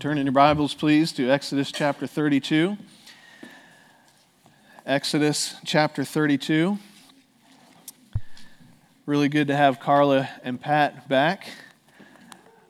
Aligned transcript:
Turn 0.00 0.16
in 0.16 0.24
your 0.24 0.32
Bibles, 0.32 0.72
please, 0.72 1.12
to 1.12 1.30
Exodus 1.30 1.70
chapter 1.70 2.06
32. 2.06 2.78
Exodus 4.86 5.56
chapter 5.66 6.06
32. 6.06 6.78
Really 9.04 9.28
good 9.28 9.48
to 9.48 9.54
have 9.54 9.78
Carla 9.78 10.30
and 10.42 10.58
Pat 10.58 11.06
back. 11.06 11.50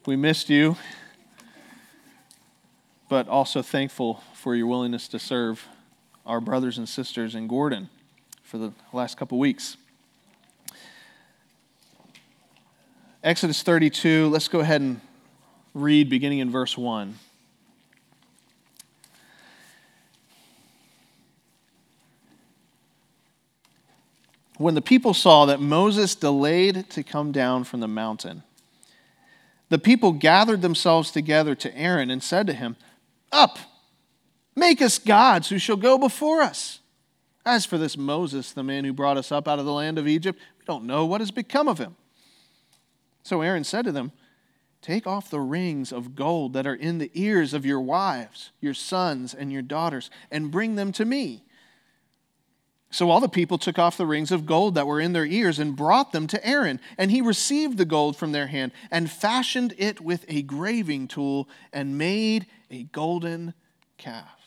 We 0.06 0.16
missed 0.16 0.50
you, 0.50 0.76
but 3.08 3.28
also 3.28 3.62
thankful 3.62 4.24
for 4.34 4.56
your 4.56 4.66
willingness 4.66 5.06
to 5.06 5.20
serve 5.20 5.68
our 6.26 6.40
brothers 6.40 6.78
and 6.78 6.88
sisters 6.88 7.36
in 7.36 7.46
Gordon 7.46 7.90
for 8.42 8.58
the 8.58 8.72
last 8.92 9.16
couple 9.16 9.38
weeks. 9.38 9.76
Exodus 13.22 13.62
32, 13.62 14.28
let's 14.30 14.48
go 14.48 14.58
ahead 14.58 14.80
and 14.80 15.00
read 15.74 16.08
beginning 16.08 16.38
in 16.38 16.50
verse 16.50 16.76
1. 16.76 17.14
When 24.58 24.74
the 24.74 24.82
people 24.82 25.14
saw 25.14 25.46
that 25.46 25.58
Moses 25.58 26.14
delayed 26.14 26.90
to 26.90 27.02
come 27.02 27.32
down 27.32 27.64
from 27.64 27.80
the 27.80 27.88
mountain, 27.88 28.42
the 29.70 29.78
people 29.78 30.12
gathered 30.12 30.60
themselves 30.60 31.10
together 31.10 31.54
to 31.54 31.74
Aaron 31.74 32.10
and 32.10 32.22
said 32.22 32.46
to 32.48 32.52
him, 32.52 32.76
Up, 33.32 33.58
make 34.54 34.82
us 34.82 34.98
gods 34.98 35.48
who 35.48 35.58
shall 35.58 35.76
go 35.76 35.96
before 35.96 36.42
us. 36.42 36.80
As 37.46 37.64
for 37.64 37.78
this 37.78 37.96
Moses, 37.96 38.52
the 38.52 38.62
man 38.62 38.84
who 38.84 38.92
brought 38.92 39.16
us 39.16 39.32
up 39.32 39.48
out 39.48 39.58
of 39.58 39.64
the 39.64 39.72
land 39.72 39.96
of 39.96 40.06
Egypt, 40.06 40.38
we 40.58 40.64
don't 40.66 40.84
know 40.84 41.06
what 41.06 41.22
has 41.22 41.30
become 41.30 41.66
of 41.66 41.78
him. 41.78 41.96
So 43.22 43.40
Aaron 43.40 43.64
said 43.64 43.86
to 43.86 43.92
them, 43.92 44.12
Take 44.82 45.06
off 45.06 45.30
the 45.30 45.40
rings 45.40 45.92
of 45.92 46.14
gold 46.14 46.54
that 46.54 46.66
are 46.66 46.74
in 46.74 46.98
the 46.98 47.10
ears 47.14 47.52
of 47.52 47.66
your 47.66 47.80
wives, 47.80 48.50
your 48.60 48.74
sons, 48.74 49.34
and 49.34 49.52
your 49.52 49.62
daughters, 49.62 50.10
and 50.30 50.50
bring 50.50 50.76
them 50.76 50.90
to 50.92 51.04
me. 51.04 51.44
So 52.92 53.08
all 53.08 53.20
the 53.20 53.28
people 53.28 53.56
took 53.56 53.78
off 53.78 53.96
the 53.96 54.06
rings 54.06 54.32
of 54.32 54.46
gold 54.46 54.74
that 54.74 54.86
were 54.86 55.00
in 55.00 55.12
their 55.12 55.26
ears 55.26 55.58
and 55.60 55.76
brought 55.76 56.12
them 56.12 56.26
to 56.28 56.44
Aaron. 56.44 56.80
And 56.98 57.10
he 57.10 57.20
received 57.20 57.78
the 57.78 57.84
gold 57.84 58.16
from 58.16 58.32
their 58.32 58.48
hand 58.48 58.72
and 58.90 59.08
fashioned 59.08 59.74
it 59.78 60.00
with 60.00 60.24
a 60.28 60.42
graving 60.42 61.06
tool 61.06 61.48
and 61.72 61.98
made 61.98 62.46
a 62.70 62.84
golden 62.84 63.54
calf. 63.96 64.40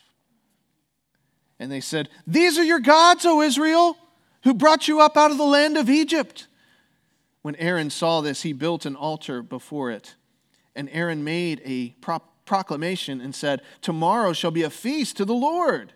And 1.58 1.72
they 1.72 1.80
said, 1.80 2.10
These 2.26 2.58
are 2.58 2.64
your 2.64 2.80
gods, 2.80 3.24
O 3.24 3.40
Israel, 3.40 3.96
who 4.42 4.52
brought 4.52 4.88
you 4.88 5.00
up 5.00 5.16
out 5.16 5.30
of 5.30 5.38
the 5.38 5.44
land 5.44 5.78
of 5.78 5.88
Egypt. 5.88 6.46
When 7.40 7.56
Aaron 7.56 7.88
saw 7.88 8.20
this, 8.20 8.42
he 8.42 8.52
built 8.52 8.84
an 8.84 8.96
altar 8.96 9.42
before 9.42 9.90
it. 9.90 10.16
And 10.76 10.88
Aaron 10.92 11.24
made 11.24 11.62
a 11.64 11.90
pro- 12.00 12.22
proclamation 12.44 13.20
and 13.20 13.34
said, 13.34 13.62
Tomorrow 13.80 14.32
shall 14.32 14.50
be 14.50 14.62
a 14.62 14.70
feast 14.70 15.16
to 15.18 15.24
the 15.24 15.34
Lord. 15.34 15.92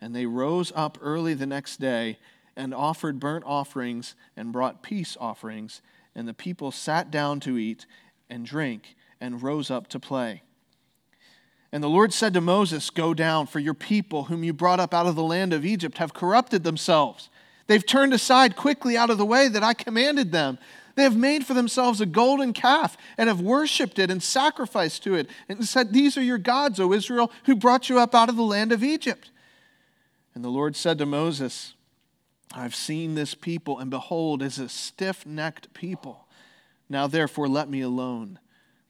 And 0.00 0.14
they 0.14 0.26
rose 0.26 0.72
up 0.74 0.98
early 1.00 1.34
the 1.34 1.46
next 1.46 1.80
day 1.80 2.18
and 2.56 2.74
offered 2.74 3.18
burnt 3.18 3.44
offerings 3.46 4.14
and 4.36 4.52
brought 4.52 4.82
peace 4.82 5.16
offerings. 5.18 5.80
And 6.14 6.28
the 6.28 6.34
people 6.34 6.70
sat 6.70 7.10
down 7.10 7.40
to 7.40 7.58
eat 7.58 7.86
and 8.28 8.44
drink 8.44 8.96
and 9.20 9.42
rose 9.42 9.70
up 9.70 9.88
to 9.88 10.00
play. 10.00 10.42
And 11.72 11.82
the 11.82 11.88
Lord 11.88 12.12
said 12.12 12.34
to 12.34 12.40
Moses, 12.40 12.88
Go 12.90 13.14
down, 13.14 13.48
for 13.48 13.58
your 13.58 13.74
people, 13.74 14.24
whom 14.24 14.44
you 14.44 14.52
brought 14.52 14.78
up 14.78 14.94
out 14.94 15.06
of 15.06 15.16
the 15.16 15.24
land 15.24 15.52
of 15.52 15.64
Egypt, 15.64 15.98
have 15.98 16.14
corrupted 16.14 16.62
themselves. 16.62 17.30
They've 17.66 17.84
turned 17.84 18.14
aside 18.14 18.54
quickly 18.54 18.96
out 18.96 19.10
of 19.10 19.18
the 19.18 19.26
way 19.26 19.48
that 19.48 19.64
I 19.64 19.74
commanded 19.74 20.30
them. 20.30 20.58
They 20.94 21.02
have 21.02 21.16
made 21.16 21.44
for 21.44 21.54
themselves 21.54 22.00
a 22.00 22.06
golden 22.06 22.52
calf 22.52 22.96
and 23.18 23.28
have 23.28 23.40
worshipped 23.40 23.98
it 23.98 24.10
and 24.10 24.22
sacrificed 24.22 25.02
to 25.04 25.14
it 25.14 25.28
and 25.48 25.64
said, 25.66 25.92
These 25.92 26.16
are 26.16 26.22
your 26.22 26.38
gods, 26.38 26.78
O 26.78 26.92
Israel, 26.92 27.32
who 27.44 27.56
brought 27.56 27.88
you 27.88 27.98
up 27.98 28.14
out 28.14 28.28
of 28.28 28.36
the 28.36 28.42
land 28.42 28.70
of 28.70 28.84
Egypt. 28.84 29.30
And 30.34 30.44
the 30.44 30.50
Lord 30.50 30.76
said 30.76 30.98
to 30.98 31.06
Moses, 31.06 31.74
I've 32.52 32.74
seen 32.74 33.14
this 33.14 33.34
people, 33.34 33.80
and 33.80 33.90
behold, 33.90 34.42
is 34.42 34.58
a 34.58 34.68
stiff 34.68 35.26
necked 35.26 35.74
people. 35.74 36.28
Now 36.88 37.06
therefore 37.06 37.48
let 37.48 37.68
me 37.68 37.80
alone, 37.80 38.38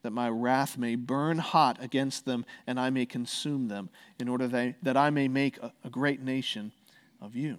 that 0.02 0.10
my 0.10 0.28
wrath 0.28 0.76
may 0.76 0.96
burn 0.96 1.38
hot 1.38 1.82
against 1.82 2.26
them, 2.26 2.44
and 2.66 2.78
I 2.78 2.90
may 2.90 3.06
consume 3.06 3.68
them, 3.68 3.88
in 4.18 4.28
order 4.28 4.46
that, 4.48 4.96
I 4.96 5.08
may 5.08 5.28
make 5.28 5.58
a 5.58 5.90
great 5.90 6.20
nation 6.20 6.72
of 7.22 7.34
you. 7.34 7.58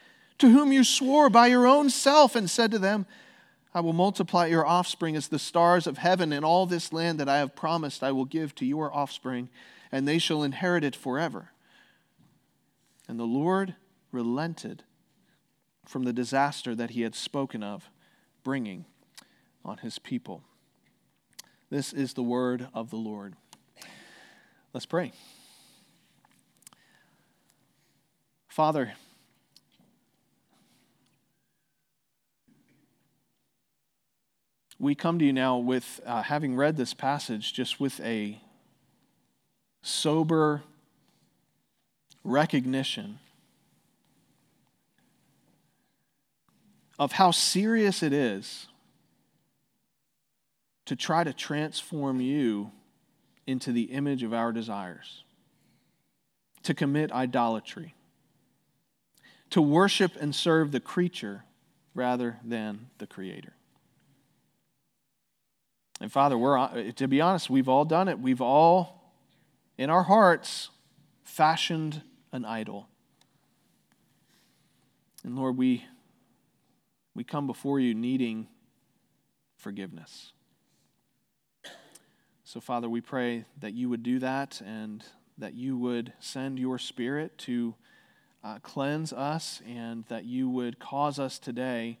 to 0.41 0.49
whom 0.49 0.71
you 0.71 0.83
swore 0.83 1.29
by 1.29 1.47
your 1.47 1.67
own 1.67 1.89
self 1.89 2.35
and 2.35 2.49
said 2.49 2.71
to 2.71 2.79
them, 2.79 3.05
I 3.75 3.79
will 3.79 3.93
multiply 3.93 4.47
your 4.47 4.65
offspring 4.65 5.15
as 5.15 5.27
the 5.27 5.39
stars 5.39 5.85
of 5.85 5.99
heaven, 5.99 6.33
and 6.33 6.43
all 6.43 6.65
this 6.65 6.91
land 6.91 7.19
that 7.19 7.29
I 7.29 7.37
have 7.37 7.55
promised 7.55 8.03
I 8.03 8.11
will 8.11 8.25
give 8.25 8.53
to 8.55 8.65
your 8.65 8.93
offspring, 8.93 9.49
and 9.91 10.07
they 10.07 10.17
shall 10.17 10.41
inherit 10.41 10.83
it 10.83 10.95
forever. 10.95 11.51
And 13.07 13.19
the 13.19 13.23
Lord 13.23 13.75
relented 14.11 14.83
from 15.85 16.03
the 16.03 16.13
disaster 16.13 16.73
that 16.73 16.89
he 16.89 17.03
had 17.03 17.13
spoken 17.13 17.61
of 17.61 17.89
bringing 18.43 18.85
on 19.63 19.77
his 19.77 19.99
people. 19.99 20.43
This 21.69 21.93
is 21.93 22.13
the 22.13 22.23
word 22.23 22.67
of 22.73 22.89
the 22.89 22.97
Lord. 22.97 23.35
Let's 24.73 24.87
pray. 24.87 25.11
Father, 28.47 28.93
we 34.81 34.95
come 34.95 35.19
to 35.19 35.25
you 35.25 35.31
now 35.31 35.59
with, 35.59 36.01
uh, 36.07 36.23
having 36.23 36.55
read 36.55 36.75
this 36.75 36.95
passage, 36.95 37.53
just 37.53 37.79
with 37.79 37.99
a 37.99 38.41
sober 39.83 40.63
recognition 42.23 43.19
of 46.97 47.11
how 47.11 47.29
serious 47.29 48.01
it 48.01 48.11
is 48.11 48.67
to 50.85 50.95
try 50.95 51.23
to 51.23 51.31
transform 51.31 52.19
you 52.19 52.71
into 53.45 53.71
the 53.71 53.83
image 53.83 54.23
of 54.23 54.33
our 54.33 54.51
desires, 54.51 55.23
to 56.63 56.73
commit 56.73 57.11
idolatry, 57.11 57.93
to 59.51 59.61
worship 59.61 60.13
and 60.19 60.33
serve 60.33 60.71
the 60.71 60.79
creature 60.79 61.43
rather 61.93 62.39
than 62.43 62.87
the 62.97 63.05
creator. 63.05 63.53
And 66.01 66.11
Father, 66.11 66.35
we're 66.35 66.91
to 66.93 67.07
be 67.07 67.21
honest, 67.21 67.47
we've 67.47 67.69
all 67.69 67.85
done 67.85 68.07
it. 68.07 68.19
We've 68.19 68.41
all 68.41 69.13
in 69.77 69.91
our 69.91 70.01
hearts 70.01 70.71
fashioned 71.23 72.01
an 72.31 72.43
idol. 72.43 72.87
And 75.23 75.35
Lord, 75.35 75.57
we, 75.57 75.85
we 77.13 77.23
come 77.23 77.45
before 77.45 77.79
you 77.79 77.93
needing 77.93 78.47
forgiveness. 79.57 80.33
So, 82.43 82.59
Father, 82.59 82.89
we 82.89 82.99
pray 82.99 83.45
that 83.59 83.73
you 83.73 83.87
would 83.87 84.01
do 84.01 84.17
that 84.19 84.59
and 84.65 85.03
that 85.37 85.53
you 85.53 85.77
would 85.77 86.13
send 86.19 86.57
your 86.57 86.79
Spirit 86.79 87.37
to 87.39 87.75
uh, 88.43 88.57
cleanse 88.63 89.13
us 89.13 89.61
and 89.67 90.03
that 90.07 90.25
you 90.25 90.49
would 90.49 90.79
cause 90.79 91.19
us 91.19 91.37
today 91.37 91.99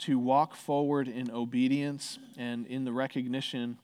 to 0.00 0.18
walk 0.18 0.54
forward 0.54 1.08
in 1.08 1.30
obedience 1.30 2.18
and 2.36 2.66
in 2.66 2.84
the 2.84 2.92
recognition 2.92 3.78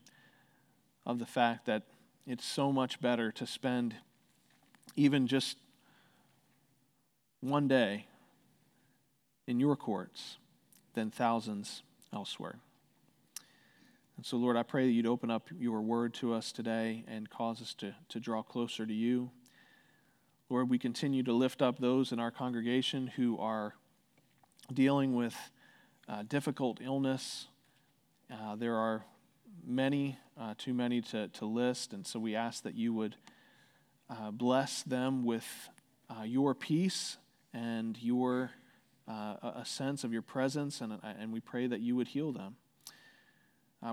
of 1.04 1.18
the 1.18 1.26
fact 1.26 1.66
that 1.66 1.82
it's 2.26 2.44
so 2.44 2.72
much 2.72 3.00
better 3.00 3.30
to 3.30 3.46
spend 3.46 3.94
even 4.96 5.26
just 5.26 5.58
one 7.40 7.68
day 7.68 8.06
in 9.46 9.60
your 9.60 9.76
courts 9.76 10.38
than 10.94 11.10
thousands 11.10 11.82
elsewhere. 12.12 12.58
And 14.16 14.24
so, 14.24 14.38
Lord, 14.38 14.56
I 14.56 14.62
pray 14.62 14.86
that 14.86 14.92
you'd 14.92 15.06
open 15.06 15.30
up 15.30 15.50
your 15.58 15.82
word 15.82 16.14
to 16.14 16.32
us 16.32 16.50
today 16.50 17.04
and 17.06 17.28
cause 17.28 17.60
us 17.60 17.74
to, 17.74 17.94
to 18.08 18.18
draw 18.18 18.42
closer 18.42 18.86
to 18.86 18.94
you. 18.94 19.30
Lord, 20.48 20.70
we 20.70 20.78
continue 20.78 21.22
to 21.24 21.32
lift 21.32 21.60
up 21.60 21.78
those 21.78 22.12
in 22.12 22.18
our 22.18 22.30
congregation 22.30 23.08
who 23.08 23.38
are 23.38 23.74
dealing 24.72 25.14
with 25.14 25.36
uh, 26.08 26.22
difficult 26.22 26.80
illness. 26.80 27.48
Uh, 28.32 28.54
there 28.56 28.76
are 28.76 29.04
many, 29.64 30.18
uh, 30.40 30.54
too 30.56 30.72
many 30.72 31.00
to, 31.00 31.28
to 31.28 31.44
list, 31.44 31.92
and 31.92 32.06
so 32.06 32.18
we 32.20 32.36
ask 32.36 32.62
that 32.62 32.74
you 32.74 32.92
would 32.92 33.16
uh, 34.08 34.30
bless 34.30 34.82
them 34.82 35.24
with 35.24 35.44
uh, 36.08 36.22
your 36.22 36.54
peace 36.54 37.16
and 37.52 38.00
your 38.00 38.50
uh, 39.08 39.36
a 39.56 39.64
sense 39.64 40.02
of 40.02 40.12
your 40.12 40.22
presence, 40.22 40.80
and, 40.80 40.98
and 41.02 41.32
we 41.32 41.40
pray 41.40 41.66
that 41.66 41.80
you 41.80 41.94
would 41.94 42.08
heal 42.08 42.32
them. 42.32 42.56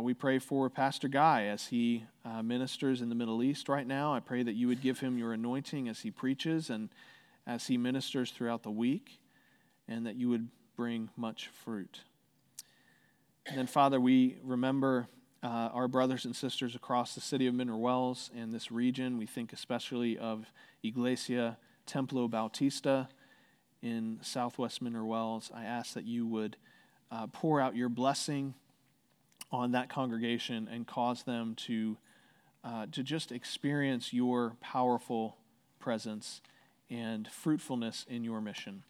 We 0.02 0.16
pray 0.16 0.40
for 0.40 0.72
Pastor 0.72 1.08
Guy 1.08 1.46
as 1.46 1.68
he 1.68 2.06
ministers 2.44 3.00
in 3.02 3.10
the 3.10 3.16
Middle 3.16 3.44
East 3.44 3.70
right 3.70 3.86
now. 3.86 4.12
I 4.12 4.22
pray 4.22 4.42
that 4.42 4.54
you 4.54 4.68
would 4.68 4.82
give 4.82 5.00
him 5.00 5.20
your 5.20 5.34
anointing 5.34 5.88
as 5.88 6.00
he 6.00 6.10
preaches 6.10 6.72
and 6.72 6.90
as 7.46 7.68
he 7.68 7.78
ministers 7.78 8.32
throughout 8.32 8.64
the 8.64 8.72
week, 8.72 9.20
and 9.88 10.08
that 10.08 10.16
you 10.16 10.30
would 10.30 10.48
bring 10.76 11.10
much 11.16 11.48
fruit. 11.48 12.02
And 13.46 13.58
then, 13.58 13.68
Father, 13.68 14.00
we 14.00 14.38
remember 14.44 15.08
uh, 15.44 15.70
our 15.74 15.88
brothers 15.88 16.24
and 16.26 16.36
sisters 16.36 16.76
across 16.76 17.16
the 17.16 17.22
city 17.22 17.48
of 17.48 17.54
Mineral 17.54 17.82
Wells 17.82 18.32
and 18.36 18.52
this 18.54 18.72
region. 18.72 19.18
We 19.18 19.26
think 19.26 19.52
especially 19.52 20.18
of 20.18 20.52
Iglesia 20.84 21.58
Templo 21.86 22.28
Bautista 22.28 23.10
in 23.82 24.20
southwest 24.22 24.82
Mineral 24.82 25.10
Wells. 25.10 25.52
I 25.54 25.66
ask 25.66 25.94
that 25.94 26.06
you 26.06 26.26
would 26.28 26.56
uh, 27.12 27.28
pour 27.28 27.60
out 27.60 27.76
your 27.76 27.90
blessing 27.90 28.54
on 29.52 29.74
that 29.74 29.90
congregation 29.90 30.70
and 30.72 30.88
cause 30.88 31.24
them 31.24 31.56
to, 31.56 31.98
uh, 32.64 32.86
to 32.92 33.04
just 33.04 33.32
experience 33.32 34.14
your 34.14 34.56
powerful 34.62 35.38
presence 35.80 36.42
and 36.90 37.28
fruitfulness 37.28 38.06
in 38.10 38.24
your 38.24 38.40
mission. 38.40 38.84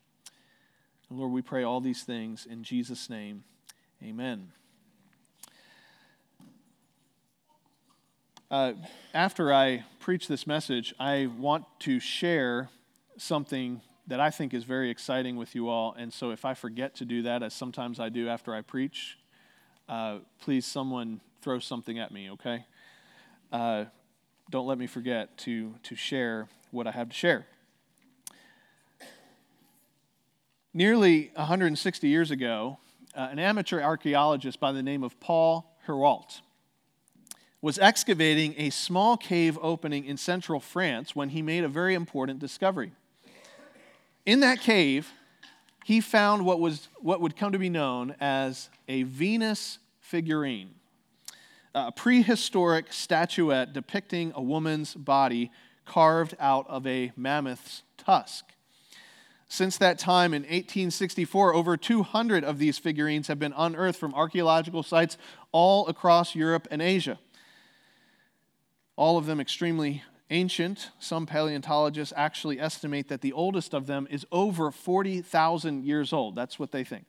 Lord, 1.15 1.31
we 1.31 1.43
pray 1.43 1.63
all 1.63 1.79
these 1.79 2.03
things 2.03 2.47
in 2.49 2.63
Jesus' 2.63 3.09
name. 3.09 3.43
Amen. 4.01 4.51
Uh, 8.49 8.73
after 9.13 9.53
I 9.53 9.85
preach 9.99 10.27
this 10.27 10.47
message, 10.47 10.93
I 10.99 11.29
want 11.37 11.65
to 11.81 11.99
share 11.99 12.69
something 13.17 13.81
that 14.07 14.19
I 14.19 14.31
think 14.31 14.53
is 14.53 14.63
very 14.63 14.89
exciting 14.89 15.37
with 15.37 15.53
you 15.53 15.69
all. 15.69 15.93
And 15.97 16.11
so 16.11 16.31
if 16.31 16.45
I 16.45 16.55
forget 16.55 16.95
to 16.95 17.05
do 17.05 17.21
that, 17.23 17.43
as 17.43 17.53
sometimes 17.53 17.99
I 17.99 18.09
do 18.09 18.27
after 18.27 18.53
I 18.53 18.61
preach, 18.61 19.17
uh, 19.87 20.19
please 20.41 20.65
someone 20.65 21.21
throw 21.41 21.59
something 21.59 21.99
at 21.99 22.11
me, 22.11 22.31
okay? 22.31 22.65
Uh, 23.51 23.85
don't 24.49 24.65
let 24.65 24.79
me 24.79 24.87
forget 24.87 25.37
to, 25.39 25.75
to 25.83 25.95
share 25.95 26.47
what 26.71 26.87
I 26.87 26.91
have 26.91 27.09
to 27.09 27.15
share. 27.15 27.45
Nearly 30.75 31.31
160 31.35 32.07
years 32.07 32.31
ago, 32.31 32.79
uh, 33.15 33.27
an 33.31 33.37
amateur 33.37 33.79
archaeologist 33.79 34.59
by 34.59 34.71
the 34.71 34.81
name 34.81 35.03
of 35.03 35.19
Paul 35.19 35.71
Hurault 35.85 36.41
was 37.61 37.77
excavating 37.77 38.55
a 38.57 38.71
small 38.71 39.15
cave 39.15 39.59
opening 39.61 40.03
in 40.05 40.17
central 40.17 40.59
France 40.59 41.15
when 41.15 41.29
he 41.29 41.43
made 41.43 41.63
a 41.63 41.67
very 41.67 41.93
important 41.93 42.39
discovery. 42.39 42.91
In 44.25 44.39
that 44.39 44.61
cave, 44.61 45.11
he 45.85 46.01
found 46.01 46.43
what, 46.43 46.59
was, 46.59 46.89
what 46.97 47.21
would 47.21 47.35
come 47.35 47.51
to 47.51 47.59
be 47.59 47.69
known 47.69 48.15
as 48.19 48.71
a 48.87 49.03
Venus 49.03 49.77
figurine, 49.99 50.71
a 51.75 51.91
prehistoric 51.91 52.91
statuette 52.91 53.73
depicting 53.73 54.31
a 54.33 54.41
woman's 54.41 54.95
body 54.95 55.51
carved 55.85 56.35
out 56.39 56.67
of 56.67 56.87
a 56.87 57.11
mammoth's 57.15 57.83
tusk. 57.95 58.45
Since 59.53 59.77
that 59.77 59.99
time 59.99 60.33
in 60.33 60.41
1864, 60.41 61.53
over 61.53 61.77
200 61.77 62.43
of 62.43 62.57
these 62.57 62.79
figurines 62.79 63.27
have 63.27 63.37
been 63.37 63.53
unearthed 63.55 63.99
from 63.99 64.11
archaeological 64.15 64.81
sites 64.81 65.15
all 65.51 65.87
across 65.87 66.33
Europe 66.33 66.67
and 66.71 66.81
Asia. 66.81 67.19
All 68.95 69.19
of 69.19 69.27
them 69.27 69.39
extremely 69.39 70.01
ancient. 70.31 70.89
Some 70.97 71.27
paleontologists 71.27 72.15
actually 72.17 72.59
estimate 72.59 73.09
that 73.09 73.21
the 73.21 73.31
oldest 73.31 73.75
of 73.75 73.85
them 73.85 74.07
is 74.09 74.25
over 74.31 74.71
40,000 74.71 75.85
years 75.85 76.11
old. 76.13 76.33
That's 76.33 76.57
what 76.57 76.71
they 76.71 76.83
think. 76.83 77.05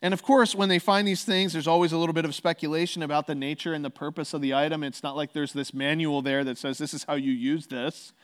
And 0.00 0.14
of 0.14 0.22
course, 0.22 0.54
when 0.54 0.70
they 0.70 0.78
find 0.78 1.06
these 1.06 1.24
things, 1.24 1.52
there's 1.52 1.68
always 1.68 1.92
a 1.92 1.98
little 1.98 2.14
bit 2.14 2.24
of 2.24 2.34
speculation 2.34 3.02
about 3.02 3.26
the 3.26 3.34
nature 3.34 3.74
and 3.74 3.84
the 3.84 3.90
purpose 3.90 4.32
of 4.32 4.40
the 4.40 4.54
item. 4.54 4.82
It's 4.82 5.02
not 5.02 5.14
like 5.14 5.34
there's 5.34 5.52
this 5.52 5.74
manual 5.74 6.22
there 6.22 6.42
that 6.42 6.56
says 6.56 6.78
this 6.78 6.94
is 6.94 7.04
how 7.04 7.16
you 7.16 7.32
use 7.32 7.66
this. 7.66 8.14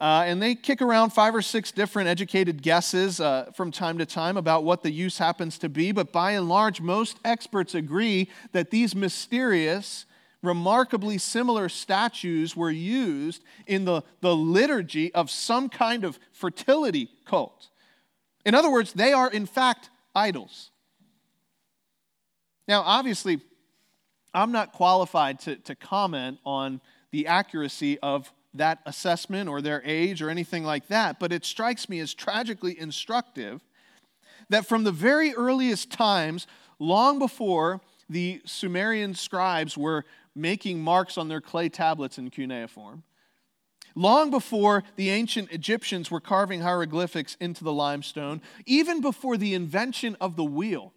Uh, 0.00 0.22
and 0.26 0.40
they 0.40 0.54
kick 0.54 0.80
around 0.80 1.10
five 1.10 1.34
or 1.34 1.42
six 1.42 1.72
different 1.72 2.08
educated 2.08 2.62
guesses 2.62 3.20
uh, 3.20 3.50
from 3.54 3.72
time 3.72 3.98
to 3.98 4.06
time 4.06 4.36
about 4.36 4.62
what 4.62 4.82
the 4.82 4.90
use 4.92 5.18
happens 5.18 5.58
to 5.58 5.68
be, 5.68 5.90
but 5.90 6.12
by 6.12 6.32
and 6.32 6.48
large, 6.48 6.80
most 6.80 7.18
experts 7.24 7.74
agree 7.74 8.28
that 8.52 8.70
these 8.70 8.94
mysterious 8.94 10.06
remarkably 10.40 11.18
similar 11.18 11.68
statues 11.68 12.54
were 12.54 12.70
used 12.70 13.42
in 13.66 13.84
the, 13.84 14.02
the 14.20 14.34
liturgy 14.34 15.12
of 15.14 15.30
some 15.30 15.68
kind 15.68 16.04
of 16.04 16.18
fertility 16.32 17.10
cult. 17.24 17.68
In 18.46 18.54
other 18.54 18.70
words, 18.70 18.92
they 18.92 19.12
are 19.12 19.28
in 19.28 19.46
fact 19.46 19.90
idols. 20.14 20.70
Now, 22.68 22.82
obviously, 22.82 23.40
I'm 24.32 24.52
not 24.52 24.72
qualified 24.72 25.40
to, 25.40 25.56
to 25.56 25.74
comment 25.74 26.38
on 26.44 26.80
the 27.10 27.26
accuracy 27.26 27.98
of 27.98 28.32
that 28.54 28.80
assessment 28.86 29.48
or 29.48 29.60
their 29.60 29.82
age 29.84 30.22
or 30.22 30.30
anything 30.30 30.64
like 30.64 30.88
that, 30.88 31.18
but 31.18 31.32
it 31.32 31.44
strikes 31.44 31.88
me 31.88 32.00
as 32.00 32.14
tragically 32.14 32.78
instructive 32.78 33.62
that 34.48 34.66
from 34.66 34.84
the 34.84 34.92
very 34.92 35.34
earliest 35.34 35.90
times, 35.90 36.46
long 36.78 37.18
before 37.18 37.80
the 38.08 38.40
Sumerian 38.44 39.14
scribes 39.14 39.76
were 39.76 40.04
making 40.34 40.80
marks 40.80 41.18
on 41.18 41.28
their 41.28 41.40
clay 41.40 41.68
tablets 41.68 42.18
in 42.18 42.30
cuneiform. 42.30 43.02
Long 43.94 44.30
before 44.30 44.84
the 44.96 45.10
ancient 45.10 45.50
Egyptians 45.50 46.10
were 46.10 46.20
carving 46.20 46.60
hieroglyphics 46.60 47.36
into 47.40 47.64
the 47.64 47.72
limestone, 47.72 48.40
even 48.64 49.00
before 49.00 49.36
the 49.36 49.54
invention 49.54 50.16
of 50.20 50.36
the 50.36 50.44
wheel, 50.44 50.92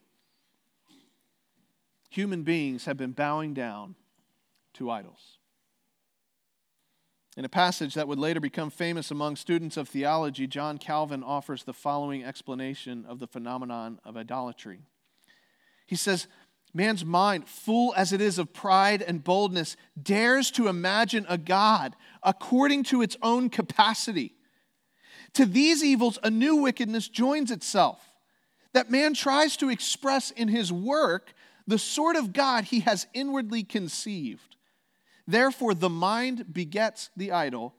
human 2.09 2.43
beings 2.43 2.85
have 2.85 2.97
been 2.97 3.11
bowing 3.11 3.53
down 3.53 3.95
to 4.75 4.91
idols. 4.91 5.39
In 7.37 7.45
a 7.45 7.49
passage 7.49 7.93
that 7.93 8.07
would 8.07 8.19
later 8.19 8.41
become 8.41 8.69
famous 8.69 9.09
among 9.09 9.37
students 9.37 9.77
of 9.77 9.87
theology, 9.87 10.47
John 10.47 10.77
Calvin 10.77 11.23
offers 11.23 11.63
the 11.63 11.73
following 11.73 12.23
explanation 12.23 13.05
of 13.07 13.19
the 13.19 13.27
phenomenon 13.27 13.99
of 14.03 14.17
idolatry. 14.17 14.79
He 15.85 15.95
says, 15.95 16.27
Man's 16.73 17.03
mind, 17.03 17.47
full 17.47 17.93
as 17.95 18.13
it 18.13 18.21
is 18.21 18.37
of 18.37 18.53
pride 18.53 19.01
and 19.01 19.23
boldness, 19.23 19.75
dares 20.01 20.51
to 20.51 20.67
imagine 20.67 21.25
a 21.27 21.37
God 21.37 21.95
according 22.23 22.83
to 22.85 23.01
its 23.01 23.17
own 23.21 23.49
capacity. 23.49 24.33
To 25.33 25.45
these 25.45 25.83
evils, 25.83 26.17
a 26.23 26.29
new 26.29 26.57
wickedness 26.57 27.07
joins 27.07 27.51
itself 27.51 28.11
that 28.73 28.89
man 28.89 29.13
tries 29.13 29.57
to 29.57 29.69
express 29.69 30.31
in 30.31 30.47
his 30.47 30.71
work 30.71 31.33
the 31.67 31.77
sort 31.77 32.15
of 32.15 32.33
God 32.33 32.65
he 32.65 32.81
has 32.81 33.07
inwardly 33.13 33.63
conceived. 33.63 34.50
Therefore, 35.27 35.73
the 35.73 35.89
mind 35.89 36.53
begets 36.53 37.09
the 37.15 37.31
idol, 37.31 37.75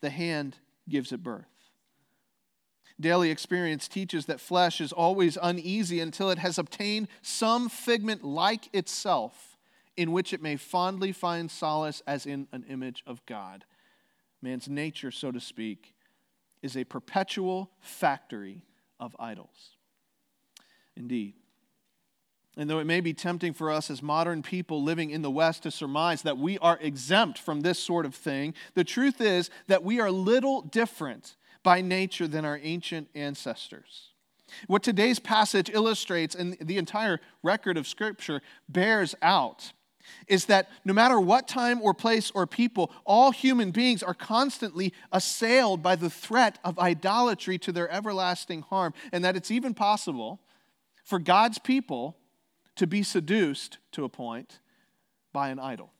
the 0.00 0.10
hand 0.10 0.58
gives 0.88 1.12
it 1.12 1.22
birth. 1.22 1.46
Daily 3.00 3.30
experience 3.30 3.88
teaches 3.88 4.26
that 4.26 4.40
flesh 4.40 4.80
is 4.80 4.92
always 4.92 5.38
uneasy 5.40 6.00
until 6.00 6.30
it 6.30 6.38
has 6.38 6.58
obtained 6.58 7.08
some 7.20 7.68
figment 7.68 8.22
like 8.22 8.72
itself 8.74 9.58
in 9.96 10.12
which 10.12 10.32
it 10.32 10.42
may 10.42 10.56
fondly 10.56 11.12
find 11.12 11.50
solace 11.50 12.02
as 12.06 12.26
in 12.26 12.46
an 12.52 12.64
image 12.68 13.02
of 13.06 13.24
God. 13.26 13.64
Man's 14.40 14.68
nature, 14.68 15.10
so 15.10 15.30
to 15.30 15.40
speak, 15.40 15.94
is 16.62 16.76
a 16.76 16.84
perpetual 16.84 17.70
factory 17.80 18.64
of 19.00 19.16
idols. 19.18 19.76
Indeed. 20.96 21.34
And 22.56 22.68
though 22.68 22.80
it 22.80 22.86
may 22.86 23.00
be 23.00 23.14
tempting 23.14 23.54
for 23.54 23.70
us 23.70 23.90
as 23.90 24.02
modern 24.02 24.42
people 24.42 24.82
living 24.82 25.10
in 25.10 25.22
the 25.22 25.30
West 25.30 25.62
to 25.62 25.70
surmise 25.70 26.22
that 26.22 26.36
we 26.36 26.58
are 26.58 26.78
exempt 26.82 27.38
from 27.38 27.62
this 27.62 27.78
sort 27.78 28.04
of 28.04 28.14
thing, 28.14 28.54
the 28.74 28.84
truth 28.84 29.20
is 29.20 29.48
that 29.68 29.82
we 29.82 30.00
are 30.00 30.10
little 30.10 30.60
different 30.60 31.36
by 31.62 31.80
nature 31.80 32.28
than 32.28 32.44
our 32.44 32.60
ancient 32.62 33.08
ancestors. 33.14 34.10
What 34.66 34.82
today's 34.82 35.18
passage 35.18 35.70
illustrates, 35.70 36.34
and 36.34 36.58
the 36.60 36.76
entire 36.76 37.20
record 37.42 37.78
of 37.78 37.86
Scripture 37.86 38.42
bears 38.68 39.14
out, 39.22 39.72
is 40.26 40.46
that 40.46 40.68
no 40.84 40.92
matter 40.92 41.18
what 41.18 41.48
time 41.48 41.80
or 41.80 41.94
place 41.94 42.30
or 42.34 42.46
people, 42.46 42.92
all 43.06 43.30
human 43.30 43.70
beings 43.70 44.02
are 44.02 44.12
constantly 44.12 44.92
assailed 45.10 45.82
by 45.82 45.96
the 45.96 46.10
threat 46.10 46.58
of 46.64 46.78
idolatry 46.78 47.56
to 47.58 47.72
their 47.72 47.90
everlasting 47.90 48.60
harm, 48.62 48.92
and 49.10 49.24
that 49.24 49.36
it's 49.36 49.50
even 49.50 49.72
possible 49.72 50.40
for 51.02 51.18
God's 51.18 51.58
people 51.58 52.18
to 52.76 52.86
be 52.86 53.02
seduced 53.02 53.78
to 53.92 54.04
a 54.04 54.08
point 54.08 54.60
by 55.32 55.48
an 55.50 55.58
idol. 55.58 55.92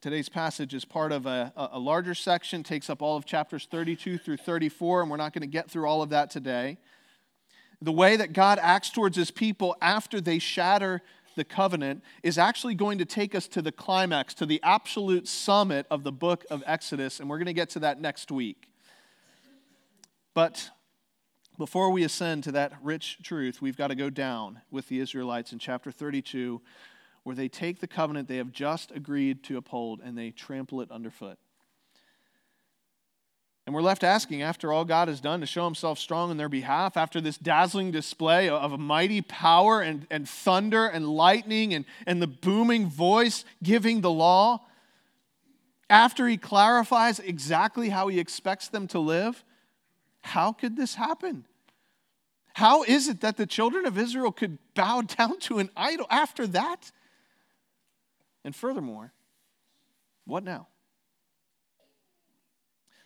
Today's 0.00 0.28
passage 0.28 0.74
is 0.74 0.84
part 0.84 1.12
of 1.12 1.26
a, 1.26 1.52
a 1.56 1.78
larger 1.78 2.14
section, 2.14 2.64
takes 2.64 2.90
up 2.90 3.02
all 3.02 3.16
of 3.16 3.24
chapters 3.24 3.68
32 3.70 4.18
through 4.18 4.38
34, 4.38 5.02
and 5.02 5.10
we're 5.10 5.16
not 5.16 5.32
going 5.32 5.42
to 5.42 5.46
get 5.46 5.70
through 5.70 5.86
all 5.86 6.02
of 6.02 6.10
that 6.10 6.28
today. 6.28 6.78
The 7.80 7.92
way 7.92 8.16
that 8.16 8.32
God 8.32 8.58
acts 8.60 8.90
towards 8.90 9.16
his 9.16 9.30
people 9.30 9.76
after 9.80 10.20
they 10.20 10.40
shatter 10.40 11.02
the 11.36 11.44
covenant 11.44 12.02
is 12.22 12.36
actually 12.36 12.74
going 12.74 12.98
to 12.98 13.04
take 13.04 13.34
us 13.34 13.46
to 13.48 13.62
the 13.62 13.72
climax, 13.72 14.34
to 14.34 14.46
the 14.46 14.60
absolute 14.62 15.28
summit 15.28 15.86
of 15.90 16.02
the 16.02 16.12
book 16.12 16.44
of 16.50 16.62
Exodus, 16.66 17.20
and 17.20 17.30
we're 17.30 17.38
going 17.38 17.46
to 17.46 17.52
get 17.52 17.70
to 17.70 17.78
that 17.80 18.00
next 18.00 18.30
week. 18.30 18.68
But 20.34 20.70
before 21.58 21.90
we 21.90 22.04
ascend 22.04 22.44
to 22.44 22.52
that 22.52 22.72
rich 22.82 23.18
truth, 23.22 23.60
we've 23.60 23.76
got 23.76 23.88
to 23.88 23.94
go 23.94 24.10
down 24.10 24.60
with 24.70 24.88
the 24.88 25.00
Israelites 25.00 25.52
in 25.52 25.58
chapter 25.58 25.90
32, 25.90 26.60
where 27.22 27.36
they 27.36 27.48
take 27.48 27.80
the 27.80 27.86
covenant 27.86 28.28
they 28.28 28.38
have 28.38 28.52
just 28.52 28.90
agreed 28.90 29.42
to 29.44 29.56
uphold 29.56 30.00
and 30.02 30.16
they 30.16 30.30
trample 30.30 30.80
it 30.80 30.90
underfoot. 30.90 31.38
And 33.64 33.74
we're 33.74 33.82
left 33.82 34.02
asking, 34.02 34.42
after 34.42 34.72
all 34.72 34.84
God 34.84 35.06
has 35.06 35.20
done 35.20 35.40
to 35.40 35.46
show 35.46 35.64
himself 35.64 35.98
strong 35.98 36.32
in 36.32 36.36
their 36.36 36.48
behalf, 36.48 36.96
after 36.96 37.20
this 37.20 37.38
dazzling 37.38 37.92
display 37.92 38.48
of 38.48 38.72
a 38.72 38.78
mighty 38.78 39.20
power 39.20 39.80
and, 39.80 40.06
and 40.10 40.28
thunder 40.28 40.86
and 40.86 41.08
lightning 41.08 41.72
and, 41.72 41.84
and 42.04 42.20
the 42.20 42.26
booming 42.26 42.88
voice 42.88 43.44
giving 43.62 44.00
the 44.00 44.10
law, 44.10 44.66
after 45.88 46.26
he 46.26 46.36
clarifies 46.36 47.20
exactly 47.20 47.90
how 47.90 48.08
he 48.08 48.18
expects 48.18 48.66
them 48.66 48.88
to 48.88 48.98
live, 48.98 49.44
how 50.22 50.52
could 50.52 50.76
this 50.76 50.94
happen? 50.94 51.44
How 52.54 52.82
is 52.82 53.08
it 53.08 53.20
that 53.20 53.36
the 53.36 53.46
children 53.46 53.86
of 53.86 53.98
Israel 53.98 54.32
could 54.32 54.58
bow 54.74 55.02
down 55.18 55.38
to 55.40 55.58
an 55.58 55.70
idol 55.76 56.06
after 56.10 56.46
that? 56.48 56.90
And 58.44 58.54
furthermore, 58.54 59.12
what 60.24 60.44
now? 60.44 60.68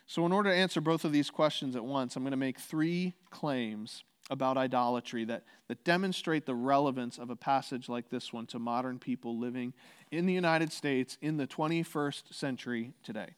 So, 0.09 0.25
in 0.25 0.31
order 0.31 0.49
to 0.49 0.55
answer 0.55 0.79
both 0.79 1.03
of 1.03 1.11
these 1.11 1.29
questions 1.29 1.75
at 1.75 1.83
once, 1.83 2.15
I'm 2.15 2.23
going 2.23 2.31
to 2.31 2.37
make 2.37 2.59
three 2.59 3.13
claims 3.29 4.05
about 4.29 4.57
idolatry 4.57 5.25
that, 5.25 5.43
that 5.67 5.83
demonstrate 5.83 6.45
the 6.45 6.55
relevance 6.55 7.17
of 7.17 7.29
a 7.29 7.35
passage 7.35 7.89
like 7.89 8.09
this 8.09 8.31
one 8.31 8.45
to 8.47 8.59
modern 8.59 8.99
people 8.99 9.37
living 9.37 9.73
in 10.11 10.25
the 10.25 10.33
United 10.33 10.71
States 10.71 11.17
in 11.21 11.37
the 11.37 11.47
21st 11.47 12.33
century 12.33 12.93
today. 13.03 13.35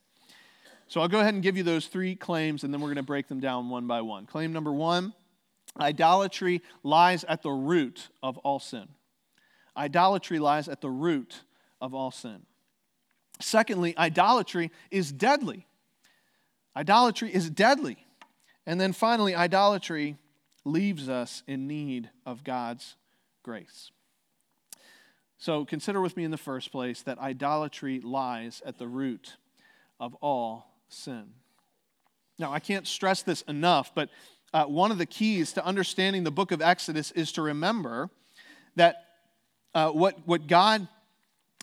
So, 0.90 1.02
I'll 1.02 1.08
go 1.08 1.20
ahead 1.20 1.34
and 1.34 1.42
give 1.42 1.56
you 1.56 1.64
those 1.64 1.88
three 1.88 2.16
claims, 2.16 2.64
and 2.64 2.74
then 2.74 2.82
we're 2.82 2.88
going 2.88 2.98
to 2.98 3.04
break 3.04 3.28
them 3.28 3.40
down 3.40 3.70
one 3.70 3.88
by 3.88 4.02
one. 4.02 4.26
Claim 4.26 4.52
number 4.52 4.72
one 4.72 5.14
idolatry 5.80 6.62
lies 6.84 7.24
at 7.24 7.42
the 7.42 7.52
root 7.52 8.10
of 8.22 8.38
all 8.40 8.60
sin. 8.60 8.88
Idolatry 9.78 10.40
lies 10.40 10.68
at 10.68 10.82
the 10.82 10.90
root 10.90 11.42
of 11.80 11.94
all 11.94 12.12
sin. 12.12 12.42
Secondly, 13.40 13.98
idolatry 13.98 14.72
is 14.92 15.12
deadly. 15.12 15.66
Idolatry 16.76 17.34
is 17.34 17.50
deadly. 17.50 18.06
And 18.66 18.82
then 18.82 18.94
finally, 18.94 19.34
idolatry 19.34 20.18
leaves 20.66 21.08
us 21.08 21.44
in 21.48 21.68
need 21.68 22.10
of 22.26 22.44
God's 22.44 22.96
grace. 23.44 23.92
So 25.38 25.64
consider 25.64 26.02
with 26.02 26.18
me 26.18 26.26
in 26.26 26.32
the 26.32 26.38
first 26.38 26.72
place 26.72 27.02
that 27.04 27.18
idolatry 27.20 28.02
lies 28.02 28.62
at 28.66 28.78
the 28.78 28.88
root 28.88 29.38
of 30.00 30.16
all 30.16 30.68
sin. 30.90 31.26
Now, 32.38 32.52
I 32.52 32.60
can't 32.60 32.88
stress 32.88 33.22
this 33.22 33.42
enough, 33.44 33.92
but 33.94 34.10
uh, 34.54 34.66
one 34.66 34.92
of 34.92 34.98
the 34.98 35.06
keys 35.06 35.54
to 35.54 35.66
understanding 35.66 36.24
the 36.24 36.32
book 36.32 36.52
of 36.52 36.62
Exodus 36.62 37.12
is 37.12 37.32
to 37.34 37.42
remember 37.42 38.10
that 38.76 39.06
uh, 39.76 39.90
what, 39.90 40.16
what 40.26 40.48
God 40.48 40.88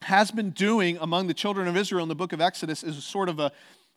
has 0.02 0.30
been 0.30 0.50
doing 0.50 0.98
among 1.00 1.26
the 1.26 1.34
children 1.34 1.66
of 1.66 1.76
Israel 1.76 2.02
in 2.02 2.08
the 2.08 2.14
book 2.14 2.32
of 2.32 2.40
Exodus 2.40 2.84
is 2.84 3.02
sort 3.02 3.28
of 3.28 3.40
a, 3.40 3.50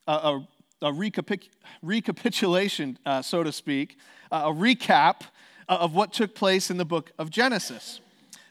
a, 0.07 0.41
a 0.81 0.91
recapic- 0.91 1.49
recapitulation, 1.81 2.97
uh, 3.05 3.21
so 3.21 3.43
to 3.43 3.51
speak, 3.51 3.97
uh, 4.31 4.43
a 4.45 4.53
recap 4.53 5.21
of 5.67 5.93
what 5.93 6.13
took 6.13 6.33
place 6.33 6.71
in 6.71 6.77
the 6.77 6.85
book 6.85 7.11
of 7.19 7.29
Genesis. 7.29 7.99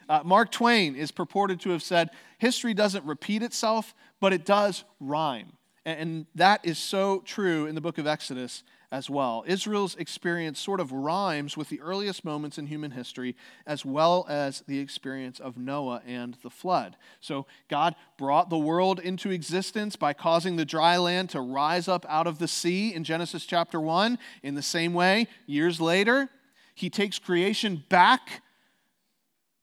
Uh, 0.07 0.21
Mark 0.23 0.51
Twain 0.51 0.95
is 0.95 1.11
purported 1.11 1.59
to 1.61 1.71
have 1.71 1.83
said, 1.83 2.09
History 2.37 2.73
doesn't 2.73 3.03
repeat 3.05 3.43
itself, 3.43 3.93
but 4.21 4.31
it 4.31 4.45
does 4.45 4.85
rhyme. 4.99 5.51
And 5.89 6.25
that 6.35 6.61
is 6.63 6.77
so 6.77 7.21
true 7.25 7.65
in 7.65 7.75
the 7.75 7.81
book 7.81 7.97
of 7.97 8.05
Exodus 8.05 8.63
as 8.91 9.09
well. 9.09 9.43
Israel's 9.47 9.95
experience 9.95 10.59
sort 10.59 10.79
of 10.79 10.91
rhymes 10.91 11.55
with 11.55 11.69
the 11.69 11.79
earliest 11.81 12.25
moments 12.25 12.57
in 12.57 12.67
human 12.67 12.91
history, 12.91 13.35
as 13.67 13.85
well 13.85 14.25
as 14.27 14.63
the 14.67 14.79
experience 14.79 15.39
of 15.39 15.57
Noah 15.57 16.01
and 16.07 16.37
the 16.41 16.49
flood. 16.49 16.97
So, 17.19 17.45
God 17.69 17.95
brought 18.17 18.49
the 18.49 18.57
world 18.57 18.99
into 18.99 19.31
existence 19.31 19.95
by 19.95 20.13
causing 20.13 20.55
the 20.55 20.65
dry 20.65 20.97
land 20.97 21.29
to 21.31 21.41
rise 21.41 21.87
up 21.87 22.05
out 22.09 22.27
of 22.27 22.39
the 22.39 22.47
sea 22.47 22.93
in 22.93 23.03
Genesis 23.03 23.45
chapter 23.45 23.79
1. 23.79 24.17
In 24.41 24.55
the 24.55 24.61
same 24.61 24.93
way, 24.93 25.27
years 25.45 25.79
later, 25.79 26.29
He 26.73 26.89
takes 26.89 27.19
creation 27.19 27.83
back 27.89 28.41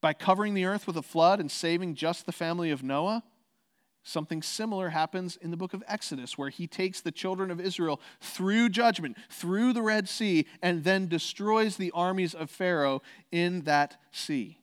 by 0.01 0.13
covering 0.13 0.55
the 0.55 0.67
earth 0.67 0.87
with 0.87 0.97
a 0.97 1.03
flood 1.03 1.41
and 1.41 1.51
saving 1.51 1.97
just 1.97 2.27
the 2.27 2.33
family 2.33 2.71
of 2.71 2.83
Noah. 2.85 3.25
Something 4.09 4.41
similar 4.41 4.91
happens 4.91 5.37
in 5.37 5.51
the 5.51 5.57
book 5.57 5.75
of 5.75 5.83
Exodus, 5.89 6.39
where 6.39 6.49
he 6.49 6.69
takes 6.69 7.01
the 7.01 7.11
children 7.11 7.51
of 7.51 7.61
Israel 7.61 8.01
through 8.21 8.69
judgment, 8.69 9.17
through 9.29 9.73
the 9.73 9.83
Red 9.83 10.09
Sea, 10.09 10.47
and 10.63 10.85
then 10.85 11.09
destroys 11.09 11.77
the 11.77 11.91
armies 11.91 12.33
of 12.33 12.49
Pharaoh 12.49 13.03
in 13.33 13.63
that 13.63 14.01
sea. 14.13 14.59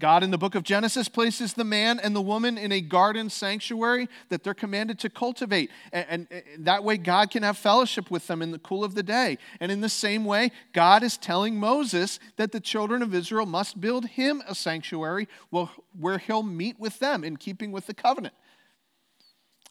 God 0.00 0.22
in 0.22 0.30
the 0.30 0.38
book 0.38 0.54
of 0.54 0.62
Genesis 0.62 1.08
places 1.08 1.54
the 1.54 1.64
man 1.64 1.98
and 1.98 2.14
the 2.14 2.20
woman 2.20 2.56
in 2.56 2.70
a 2.70 2.80
garden 2.80 3.28
sanctuary 3.30 4.08
that 4.28 4.44
they're 4.44 4.54
commanded 4.54 4.98
to 5.00 5.10
cultivate. 5.10 5.70
And, 5.92 6.28
that 6.58 6.84
way, 6.84 6.96
God 6.96 7.30
can 7.30 7.42
have 7.42 7.58
fellowship 7.58 8.10
with 8.10 8.26
them 8.28 8.40
in 8.40 8.52
the 8.52 8.58
cool 8.58 8.84
of 8.84 8.94
the 8.94 9.02
day. 9.02 9.38
And 9.58 9.72
in 9.72 9.80
the 9.80 9.88
same 9.88 10.24
way, 10.24 10.52
God 10.72 11.02
is 11.02 11.16
telling 11.16 11.58
Moses 11.58 12.20
that 12.36 12.52
the 12.52 12.60
children 12.60 13.02
of 13.02 13.12
Israel 13.14 13.46
must 13.46 13.80
build 13.80 14.06
him 14.06 14.42
a 14.46 14.54
sanctuary 14.54 15.26
where 15.50 16.18
he'll 16.18 16.44
meet 16.44 16.78
with 16.78 17.00
them 17.00 17.24
in 17.24 17.36
keeping 17.36 17.72
with 17.72 17.86
the 17.86 17.94
covenant. 17.94 18.34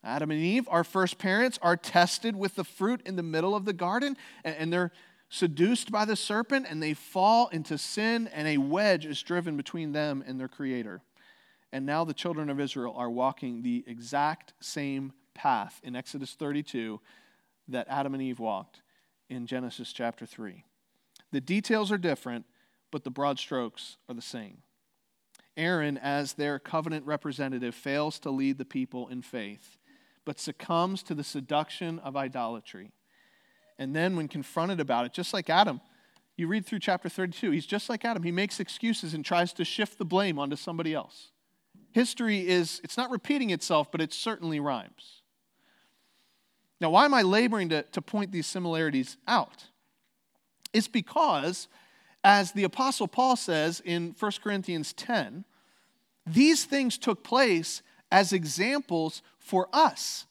Adam 0.03 0.29
and 0.29 0.39
Eve, 0.39 0.67
our 0.69 0.83
first 0.83 1.17
parents, 1.17 1.57
are 1.61 1.75
tested 1.75 2.35
with 2.35 2.55
the 2.55 2.63
fruit 2.63 3.01
in 3.05 3.15
the 3.15 3.23
middle 3.23 3.55
of 3.55 3.65
the 3.65 3.73
garden, 3.73 4.15
and 4.43 4.71
they're 4.71 4.91
seduced 5.29 5.91
by 5.91 6.05
the 6.05 6.15
serpent, 6.15 6.65
and 6.69 6.81
they 6.81 6.93
fall 6.93 7.47
into 7.49 7.77
sin, 7.77 8.27
and 8.27 8.47
a 8.47 8.57
wedge 8.57 9.05
is 9.05 9.21
driven 9.21 9.57
between 9.57 9.91
them 9.91 10.23
and 10.25 10.39
their 10.39 10.47
Creator. 10.47 11.01
And 11.71 11.85
now 11.85 12.03
the 12.03 12.13
children 12.13 12.49
of 12.49 12.59
Israel 12.59 12.93
are 12.95 13.09
walking 13.09 13.61
the 13.61 13.83
exact 13.87 14.53
same 14.61 15.13
path 15.33 15.79
in 15.83 15.95
Exodus 15.95 16.33
32 16.33 16.99
that 17.67 17.87
Adam 17.89 18.13
and 18.13 18.23
Eve 18.23 18.39
walked 18.39 18.81
in 19.29 19.45
Genesis 19.45 19.91
chapter 19.91 20.25
3. 20.25 20.63
The 21.31 21.41
details 21.41 21.91
are 21.91 21.97
different, 21.97 22.45
but 22.91 23.03
the 23.03 23.11
broad 23.11 23.37
strokes 23.37 23.97
are 24.07 24.15
the 24.15 24.21
same. 24.21 24.59
Aaron, 25.57 25.97
as 25.97 26.33
their 26.33 26.59
covenant 26.59 27.05
representative, 27.05 27.75
fails 27.75 28.19
to 28.19 28.29
lead 28.29 28.57
the 28.57 28.65
people 28.65 29.09
in 29.09 29.21
faith 29.21 29.77
but 30.27 30.41
succumbs 30.41 31.03
to 31.03 31.15
the 31.15 31.23
seduction 31.23 31.99
of 31.99 32.17
idolatry. 32.17 32.91
And 33.79 33.95
then, 33.95 34.15
when 34.15 34.27
confronted 34.27 34.79
about 34.79 35.05
it, 35.05 35.13
just 35.13 35.33
like 35.33 35.49
Adam, 35.49 35.81
you 36.35 36.47
read 36.47 36.65
through 36.65 36.79
chapter 36.79 37.09
32, 37.09 37.51
he's 37.51 37.65
just 37.65 37.89
like 37.89 38.05
Adam. 38.05 38.23
He 38.23 38.31
makes 38.31 38.59
excuses 38.59 39.13
and 39.13 39.25
tries 39.25 39.53
to 39.53 39.65
shift 39.65 39.97
the 39.97 40.05
blame 40.05 40.37
onto 40.37 40.55
somebody 40.55 40.93
else. 40.93 41.31
History 41.91 42.47
is, 42.47 42.79
it's 42.83 42.97
not 42.97 43.09
repeating 43.09 43.49
itself, 43.49 43.91
but 43.91 44.01
it 44.01 44.13
certainly 44.13 44.59
rhymes. 44.59 45.23
Now, 46.79 46.91
why 46.91 47.05
am 47.05 47.13
I 47.13 47.23
laboring 47.23 47.69
to, 47.69 47.81
to 47.83 48.01
point 48.01 48.31
these 48.31 48.45
similarities 48.45 49.17
out? 49.27 49.65
It's 50.73 50.87
because, 50.87 51.67
as 52.23 52.51
the 52.51 52.65
Apostle 52.65 53.07
Paul 53.07 53.35
says 53.35 53.81
in 53.83 54.15
1 54.19 54.31
Corinthians 54.43 54.93
10, 54.93 55.43
these 56.27 56.65
things 56.65 56.97
took 56.97 57.23
place 57.23 57.81
as 58.11 58.31
examples 58.31 59.21
for 59.39 59.69
us, 59.73 60.25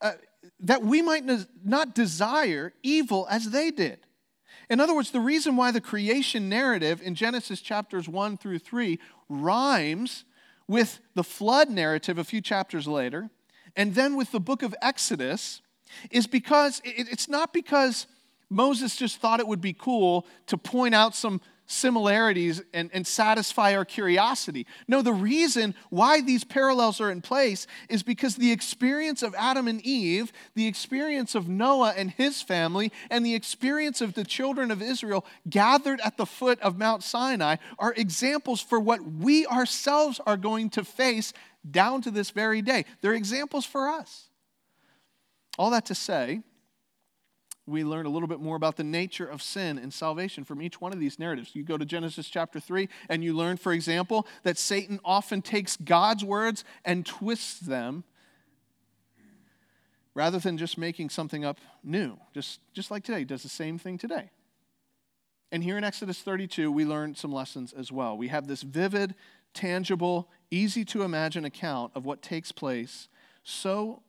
uh, 0.00 0.12
that 0.60 0.82
we 0.82 1.02
might 1.02 1.24
not 1.64 1.94
desire 1.94 2.72
evil 2.82 3.26
as 3.30 3.50
they 3.50 3.70
did. 3.70 3.98
In 4.68 4.80
other 4.80 4.94
words, 4.94 5.10
the 5.10 5.20
reason 5.20 5.56
why 5.56 5.70
the 5.70 5.80
creation 5.80 6.48
narrative 6.48 7.02
in 7.02 7.14
Genesis 7.14 7.60
chapters 7.60 8.08
1 8.08 8.36
through 8.36 8.60
3 8.60 8.98
rhymes 9.28 10.24
with 10.68 11.00
the 11.14 11.24
flood 11.24 11.68
narrative 11.68 12.18
a 12.18 12.24
few 12.24 12.40
chapters 12.40 12.86
later, 12.86 13.30
and 13.74 13.94
then 13.94 14.16
with 14.16 14.30
the 14.30 14.40
book 14.40 14.62
of 14.62 14.74
Exodus, 14.80 15.60
is 16.10 16.28
because 16.28 16.80
it's 16.84 17.28
not 17.28 17.52
because 17.52 18.06
Moses 18.48 18.94
just 18.94 19.20
thought 19.20 19.40
it 19.40 19.48
would 19.48 19.60
be 19.60 19.72
cool 19.72 20.26
to 20.46 20.56
point 20.56 20.94
out 20.94 21.14
some 21.14 21.40
similarities 21.70 22.62
and, 22.74 22.90
and 22.92 23.06
satisfy 23.06 23.74
our 23.74 23.84
curiosity. 23.84 24.66
No, 24.88 25.02
the 25.02 25.12
reason 25.12 25.74
why 25.88 26.20
these 26.20 26.42
parallels 26.42 27.00
are 27.00 27.10
in 27.10 27.20
place 27.20 27.66
is 27.88 28.02
because 28.02 28.36
the 28.36 28.52
experience 28.52 29.22
of 29.22 29.34
Adam 29.38 29.68
and 29.68 29.80
Eve, 29.82 30.32
the 30.54 30.66
experience 30.66 31.34
of 31.34 31.48
Noah 31.48 31.94
and 31.96 32.10
his 32.10 32.42
family, 32.42 32.92
and 33.08 33.24
the 33.24 33.34
experience 33.34 34.00
of 34.00 34.14
the 34.14 34.24
children 34.24 34.70
of 34.70 34.82
Israel 34.82 35.24
gathered 35.48 36.00
at 36.00 36.16
the 36.16 36.26
foot 36.26 36.60
of 36.60 36.76
Mount 36.78 37.04
Sinai 37.04 37.56
are 37.78 37.94
examples 37.96 38.60
for 38.60 38.80
what 38.80 39.00
we 39.04 39.46
ourselves 39.46 40.20
are 40.26 40.36
going 40.36 40.70
to 40.70 40.84
face 40.84 41.32
down 41.68 42.02
to 42.02 42.10
this 42.10 42.30
very 42.30 42.62
day. 42.62 42.84
They're 43.00 43.14
examples 43.14 43.64
for 43.64 43.88
us. 43.88 44.28
All 45.58 45.70
that 45.70 45.86
to 45.86 45.94
say, 45.94 46.40
we 47.70 47.84
learn 47.84 48.06
a 48.06 48.08
little 48.08 48.28
bit 48.28 48.40
more 48.40 48.56
about 48.56 48.76
the 48.76 48.84
nature 48.84 49.26
of 49.26 49.42
sin 49.42 49.78
and 49.78 49.92
salvation 49.92 50.44
from 50.44 50.60
each 50.60 50.80
one 50.80 50.92
of 50.92 51.00
these 51.00 51.18
narratives. 51.18 51.54
You 51.54 51.62
go 51.62 51.76
to 51.78 51.84
Genesis 51.84 52.28
chapter 52.28 52.60
3, 52.60 52.88
and 53.08 53.22
you 53.22 53.32
learn, 53.32 53.56
for 53.56 53.72
example, 53.72 54.26
that 54.42 54.58
Satan 54.58 55.00
often 55.04 55.42
takes 55.42 55.76
God's 55.76 56.24
words 56.24 56.64
and 56.84 57.06
twists 57.06 57.60
them 57.60 58.04
rather 60.14 60.38
than 60.38 60.58
just 60.58 60.76
making 60.76 61.10
something 61.10 61.44
up 61.44 61.58
new. 61.82 62.18
Just, 62.34 62.60
just 62.72 62.90
like 62.90 63.04
today, 63.04 63.20
he 63.20 63.24
does 63.24 63.42
the 63.42 63.48
same 63.48 63.78
thing 63.78 63.96
today. 63.96 64.30
And 65.52 65.64
here 65.64 65.78
in 65.78 65.84
Exodus 65.84 66.20
32, 66.20 66.70
we 66.70 66.84
learn 66.84 67.14
some 67.14 67.32
lessons 67.32 67.72
as 67.72 67.90
well. 67.90 68.16
We 68.16 68.28
have 68.28 68.46
this 68.46 68.62
vivid, 68.62 69.14
tangible, 69.54 70.28
easy 70.50 70.84
to 70.86 71.02
imagine 71.02 71.44
account 71.44 71.92
of 71.94 72.04
what 72.04 72.22
takes 72.22 72.52
place 72.52 73.08
so 73.42 74.02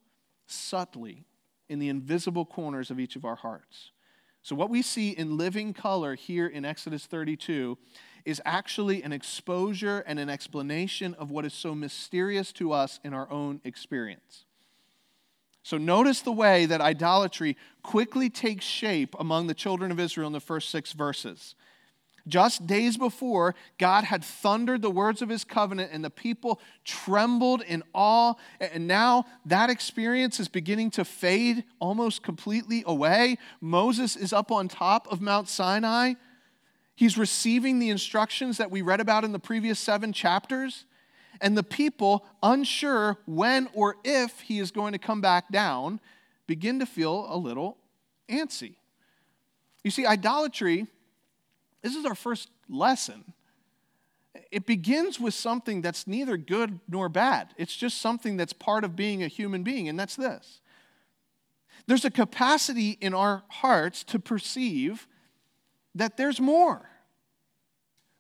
subtly 0.46 1.26
in 1.72 1.80
the 1.80 1.90
invisible 1.90 2.46
corners 2.46 2.92
of 2.92 3.00
each 3.00 3.16
of 3.16 3.24
our 3.24 3.38
hearts. 3.38 3.92
So, 4.44 4.56
what 4.56 4.70
we 4.70 4.82
see 4.82 5.12
in 5.12 5.38
living 5.38 5.74
color 5.74 6.16
here 6.16 6.48
in 6.48 6.66
Exodus 6.66 7.06
32 7.06 7.78
is 8.26 8.42
actually 8.44 9.04
an 9.04 9.14
exposure 9.14 10.04
and 10.06 10.20
an 10.20 10.30
explanation 10.30 11.14
of 11.16 11.32
what 11.32 11.46
is 11.46 11.54
so 11.54 11.74
mysterious 11.74 12.52
to 12.54 12.72
us 12.72 13.00
in 13.04 13.14
our 13.14 13.32
own 13.32 13.62
experience. 13.64 14.46
So, 15.64 15.78
notice 15.78 16.22
the 16.22 16.32
way 16.32 16.66
that 16.66 16.82
idolatry 16.82 17.56
quickly 17.84 18.30
takes 18.30 18.66
shape 18.66 19.16
among 19.18 19.48
the 19.48 19.54
children 19.54 19.92
of 19.92 20.00
Israel 20.00 20.28
in 20.28 20.34
the 20.34 20.40
first 20.40 20.72
six 20.72 20.92
verses. 20.92 21.56
Just 22.28 22.68
days 22.68 22.98
before, 22.98 23.56
God 23.78 24.04
had 24.04 24.24
thundered 24.24 24.82
the 24.82 24.92
words 24.92 25.22
of 25.22 25.30
his 25.30 25.44
covenant, 25.44 25.92
and 25.92 26.04
the 26.04 26.10
people 26.10 26.60
trembled 26.84 27.62
in 27.62 27.84
awe. 27.94 28.36
And 28.60 28.88
now 28.88 29.26
that 29.46 29.70
experience 29.70 30.40
is 30.40 30.48
beginning 30.48 30.92
to 30.92 31.06
fade 31.06 31.64
almost 31.80 32.24
completely 32.24 32.84
away. 32.86 33.38
Moses 33.60 34.16
is 34.16 34.34
up 34.34 34.52
on 34.52 34.68
top 34.68 35.12
of 35.12 35.22
Mount 35.22 35.50
Sinai. 35.50 36.14
He's 36.96 37.18
receiving 37.18 37.80
the 37.80 37.90
instructions 37.90 38.58
that 38.58 38.70
we 38.70 38.82
read 38.82 39.00
about 39.00 39.24
in 39.24 39.32
the 39.32 39.40
previous 39.40 39.80
seven 39.80 40.14
chapters. 40.14 40.86
And 41.40 41.58
the 41.58 41.64
people, 41.64 42.24
unsure 42.44 43.18
when 43.26 43.68
or 43.74 43.96
if 44.04 44.42
he 44.42 44.60
is 44.60 44.70
going 44.70 44.94
to 44.94 45.00
come 45.00 45.22
back 45.22 45.52
down, 45.52 46.00
begin 46.46 46.80
to 46.80 46.86
feel 46.86 47.26
a 47.30 47.38
little 47.38 47.78
antsy. 48.30 48.76
You 49.84 49.90
see, 49.90 50.06
idolatry 50.06 50.86
this 51.82 51.96
is 51.96 52.06
our 52.06 52.16
first 52.16 52.50
lesson. 52.70 53.24
It 54.52 54.66
begins 54.66 55.20
with 55.20 55.34
something 55.34 55.82
that's 55.82 56.08
neither 56.08 56.38
good 56.38 56.80
nor 56.88 57.10
bad. 57.10 57.50
It's 57.58 57.76
just 57.76 58.00
something 58.00 58.38
that's 58.38 58.54
part 58.54 58.84
of 58.84 58.96
being 58.96 59.24
a 59.24 59.28
human 59.28 59.64
being, 59.64 59.90
and 59.90 60.00
that's 60.00 60.16
this. 60.16 60.62
There's 61.88 62.06
a 62.06 62.12
capacity 62.12 62.98
in 63.02 63.14
our 63.14 63.44
hearts 63.50 64.04
to 64.06 64.20
perceive 64.20 65.08
that 65.96 66.18
there's 66.18 66.40
more. 66.40 66.88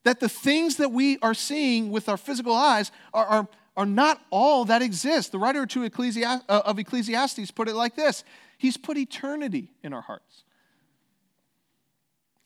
That 0.03 0.19
the 0.19 0.29
things 0.29 0.77
that 0.77 0.91
we 0.91 1.19
are 1.19 1.35
seeing 1.35 1.91
with 1.91 2.09
our 2.09 2.17
physical 2.17 2.55
eyes 2.55 2.91
are, 3.13 3.25
are, 3.25 3.47
are 3.77 3.85
not 3.85 4.19
all 4.31 4.65
that 4.65 4.81
exists. 4.81 5.29
The 5.29 5.37
writer 5.39 5.61
uh, 5.61 6.61
of 6.65 6.79
Ecclesiastes 6.79 7.51
put 7.51 7.67
it 7.67 7.75
like 7.75 7.95
this 7.95 8.23
He's 8.57 8.77
put 8.77 8.97
eternity 8.97 9.71
in 9.83 9.93
our 9.93 10.01
hearts. 10.01 10.43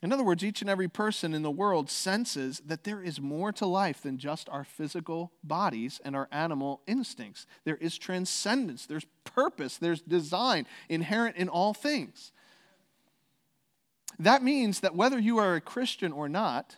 In 0.06 0.12
other 0.12 0.22
words, 0.22 0.44
each 0.44 0.60
and 0.60 0.70
every 0.70 0.86
person 0.86 1.34
in 1.34 1.42
the 1.42 1.50
world 1.50 1.90
senses 1.90 2.62
that 2.64 2.84
there 2.84 3.02
is 3.02 3.20
more 3.20 3.50
to 3.50 3.66
life 3.66 4.02
than 4.02 4.18
just 4.18 4.48
our 4.50 4.62
physical 4.62 5.32
bodies 5.42 6.00
and 6.04 6.14
our 6.14 6.28
animal 6.30 6.80
instincts. 6.86 7.44
There 7.64 7.74
is 7.74 7.98
transcendence, 7.98 8.86
there's 8.86 9.06
purpose, 9.24 9.78
there's 9.78 10.00
design 10.00 10.66
inherent 10.88 11.34
in 11.34 11.48
all 11.48 11.74
things. 11.74 12.30
That 14.20 14.44
means 14.44 14.78
that 14.78 14.94
whether 14.94 15.18
you 15.18 15.38
are 15.38 15.56
a 15.56 15.60
Christian 15.60 16.12
or 16.12 16.28
not, 16.28 16.76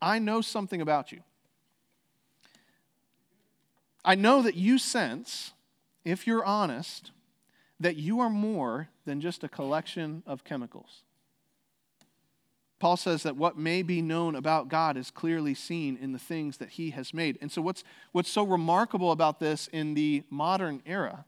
I 0.00 0.18
know 0.18 0.40
something 0.40 0.80
about 0.80 1.12
you. 1.12 1.20
I 4.06 4.14
know 4.14 4.40
that 4.40 4.54
you 4.54 4.78
sense, 4.78 5.52
if 6.02 6.26
you're 6.26 6.46
honest, 6.46 7.10
that 7.78 7.96
you 7.96 8.20
are 8.20 8.30
more 8.30 8.88
than 9.04 9.20
just 9.20 9.44
a 9.44 9.50
collection 9.50 10.22
of 10.26 10.44
chemicals. 10.44 11.02
Paul 12.78 12.96
says 12.96 13.22
that 13.22 13.36
what 13.36 13.56
may 13.56 13.82
be 13.82 14.02
known 14.02 14.34
about 14.34 14.68
God 14.68 14.96
is 14.96 15.10
clearly 15.10 15.54
seen 15.54 15.96
in 15.96 16.12
the 16.12 16.18
things 16.18 16.58
that 16.58 16.70
he 16.70 16.90
has 16.90 17.14
made. 17.14 17.38
And 17.40 17.50
so, 17.50 17.62
what's, 17.62 17.84
what's 18.12 18.30
so 18.30 18.42
remarkable 18.42 19.12
about 19.12 19.40
this 19.40 19.68
in 19.72 19.94
the 19.94 20.24
modern 20.28 20.82
era? 20.84 21.24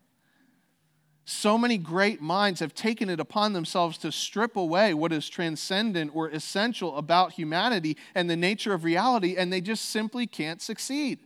So 1.25 1.59
many 1.59 1.77
great 1.77 2.23
minds 2.23 2.61
have 2.61 2.75
taken 2.75 3.11
it 3.11 3.21
upon 3.21 3.53
themselves 3.53 3.99
to 3.99 4.11
strip 4.11 4.57
away 4.57 4.95
what 4.95 5.13
is 5.13 5.29
transcendent 5.29 6.11
or 6.15 6.29
essential 6.29 6.97
about 6.97 7.33
humanity 7.33 7.99
and 8.15 8.31
the 8.31 8.37
nature 8.37 8.73
of 8.73 8.85
reality, 8.85 9.37
and 9.37 9.53
they 9.53 9.61
just 9.61 9.91
simply 9.91 10.27
can't 10.27 10.63
succeed. 10.63 11.19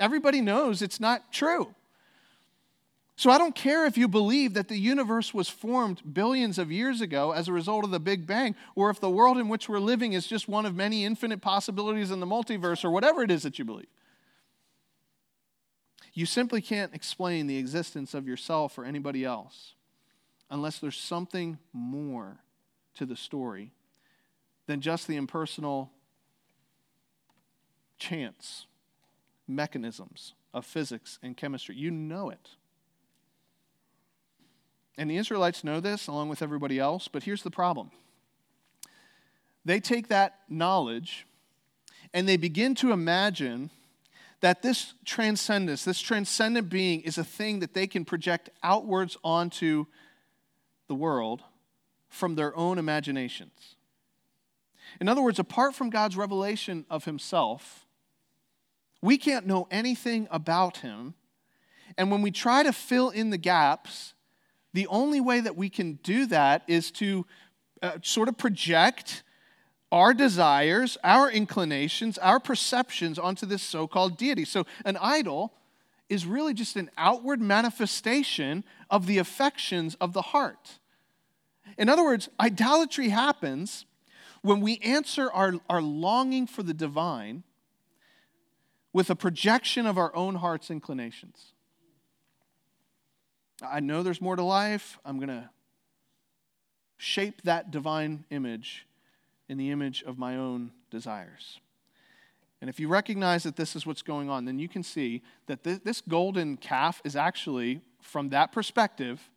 Everybody 0.00 0.40
knows 0.40 0.82
it's 0.82 0.98
not 0.98 1.32
true. 1.32 1.74
So 3.16 3.30
I 3.30 3.38
don't 3.38 3.54
care 3.54 3.86
if 3.86 3.96
you 3.96 4.08
believe 4.08 4.54
that 4.54 4.68
the 4.68 4.78
universe 4.78 5.32
was 5.32 5.48
formed 5.48 6.14
billions 6.14 6.58
of 6.58 6.72
years 6.72 7.00
ago 7.00 7.30
as 7.30 7.46
a 7.46 7.52
result 7.52 7.84
of 7.84 7.92
the 7.92 8.00
Big 8.00 8.26
Bang, 8.26 8.56
or 8.74 8.90
if 8.90 8.98
the 8.98 9.10
world 9.10 9.38
in 9.38 9.48
which 9.48 9.68
we're 9.68 9.78
living 9.78 10.14
is 10.14 10.26
just 10.26 10.48
one 10.48 10.66
of 10.66 10.74
many 10.74 11.04
infinite 11.04 11.40
possibilities 11.40 12.10
in 12.10 12.18
the 12.18 12.26
multiverse, 12.26 12.84
or 12.84 12.90
whatever 12.90 13.22
it 13.22 13.30
is 13.30 13.44
that 13.44 13.58
you 13.58 13.64
believe. 13.64 13.86
You 16.12 16.26
simply 16.26 16.60
can't 16.60 16.94
explain 16.94 17.46
the 17.46 17.56
existence 17.56 18.14
of 18.14 18.26
yourself 18.26 18.78
or 18.78 18.84
anybody 18.84 19.24
else 19.24 19.74
unless 20.50 20.78
there's 20.78 20.96
something 20.96 21.58
more 21.72 22.38
to 22.94 23.06
the 23.06 23.16
story 23.16 23.72
than 24.66 24.80
just 24.80 25.06
the 25.06 25.16
impersonal 25.16 25.90
chance 27.98 28.66
mechanisms 29.46 30.34
of 30.52 30.64
physics 30.64 31.18
and 31.22 31.36
chemistry. 31.36 31.76
You 31.76 31.90
know 31.90 32.30
it. 32.30 32.50
And 34.96 35.10
the 35.10 35.16
Israelites 35.16 35.64
know 35.64 35.80
this 35.80 36.06
along 36.06 36.28
with 36.28 36.42
everybody 36.42 36.78
else, 36.78 37.08
but 37.08 37.24
here's 37.24 37.42
the 37.42 37.50
problem 37.50 37.90
they 39.64 39.80
take 39.80 40.08
that 40.08 40.40
knowledge 40.48 41.26
and 42.12 42.28
they 42.28 42.36
begin 42.36 42.74
to 42.76 42.92
imagine 42.92 43.70
that 44.40 44.62
this 44.62 44.92
transcendence, 45.04 45.84
this 45.84 46.00
transcendent 46.00 46.68
being, 46.68 47.00
is 47.00 47.16
a 47.16 47.24
thing 47.24 47.60
that 47.60 47.72
they 47.72 47.86
can 47.86 48.04
project 48.04 48.50
outwards 48.62 49.16
onto 49.24 49.86
the 50.86 50.94
world 50.94 51.42
from 52.08 52.34
their 52.34 52.54
own 52.56 52.78
imaginations. 52.78 53.76
In 55.00 55.08
other 55.08 55.22
words, 55.22 55.38
apart 55.38 55.74
from 55.74 55.90
God's 55.90 56.16
revelation 56.16 56.84
of 56.90 57.04
Himself, 57.04 57.86
we 59.02 59.18
can't 59.18 59.46
know 59.46 59.66
anything 59.70 60.28
about 60.30 60.78
Him. 60.78 61.14
And 61.98 62.10
when 62.10 62.22
we 62.22 62.30
try 62.30 62.62
to 62.62 62.72
fill 62.72 63.10
in 63.10 63.30
the 63.30 63.38
gaps, 63.38 64.13
the 64.74 64.86
only 64.88 65.20
way 65.20 65.40
that 65.40 65.56
we 65.56 65.70
can 65.70 65.94
do 66.02 66.26
that 66.26 66.62
is 66.66 66.90
to 66.90 67.24
uh, 67.80 67.98
sort 68.02 68.28
of 68.28 68.36
project 68.36 69.22
our 69.92 70.12
desires, 70.12 70.98
our 71.04 71.30
inclinations, 71.30 72.18
our 72.18 72.40
perceptions 72.40 73.18
onto 73.18 73.46
this 73.46 73.62
so 73.62 73.86
called 73.86 74.18
deity. 74.18 74.44
So, 74.44 74.66
an 74.84 74.96
idol 75.00 75.54
is 76.08 76.26
really 76.26 76.52
just 76.52 76.76
an 76.76 76.90
outward 76.98 77.40
manifestation 77.40 78.64
of 78.90 79.06
the 79.06 79.18
affections 79.18 79.94
of 80.00 80.12
the 80.12 80.22
heart. 80.22 80.80
In 81.78 81.88
other 81.88 82.04
words, 82.04 82.28
idolatry 82.40 83.08
happens 83.08 83.86
when 84.42 84.60
we 84.60 84.78
answer 84.78 85.30
our, 85.30 85.54
our 85.70 85.80
longing 85.80 86.46
for 86.46 86.62
the 86.62 86.74
divine 86.74 87.44
with 88.92 89.08
a 89.08 89.16
projection 89.16 89.86
of 89.86 89.96
our 89.96 90.14
own 90.14 90.36
heart's 90.36 90.70
inclinations. 90.70 91.53
I 93.70 93.80
know 93.80 94.02
there's 94.02 94.20
more 94.20 94.36
to 94.36 94.42
life. 94.42 94.98
I'm 95.04 95.16
going 95.16 95.28
to 95.28 95.50
shape 96.96 97.42
that 97.42 97.70
divine 97.70 98.24
image 98.30 98.86
in 99.48 99.58
the 99.58 99.70
image 99.70 100.02
of 100.02 100.18
my 100.18 100.36
own 100.36 100.72
desires. 100.90 101.60
And 102.60 102.70
if 102.70 102.80
you 102.80 102.88
recognize 102.88 103.42
that 103.42 103.56
this 103.56 103.76
is 103.76 103.84
what's 103.84 104.00
going 104.00 104.30
on, 104.30 104.46
then 104.46 104.58
you 104.58 104.68
can 104.68 104.82
see 104.82 105.22
that 105.46 105.64
this 105.64 106.00
golden 106.00 106.56
calf 106.56 107.02
is 107.04 107.14
actually, 107.14 107.82
from 108.00 108.30
that 108.30 108.52
perspective, 108.52 109.28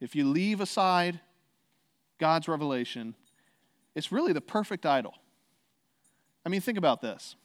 if 0.00 0.16
you 0.16 0.28
leave 0.28 0.60
aside 0.60 1.20
God's 2.18 2.48
revelation, 2.48 3.14
it's 3.94 4.10
really 4.10 4.32
the 4.32 4.40
perfect 4.40 4.84
idol. 4.84 5.14
I 6.44 6.48
mean, 6.48 6.60
think 6.60 6.76
about 6.76 7.00
this. 7.00 7.36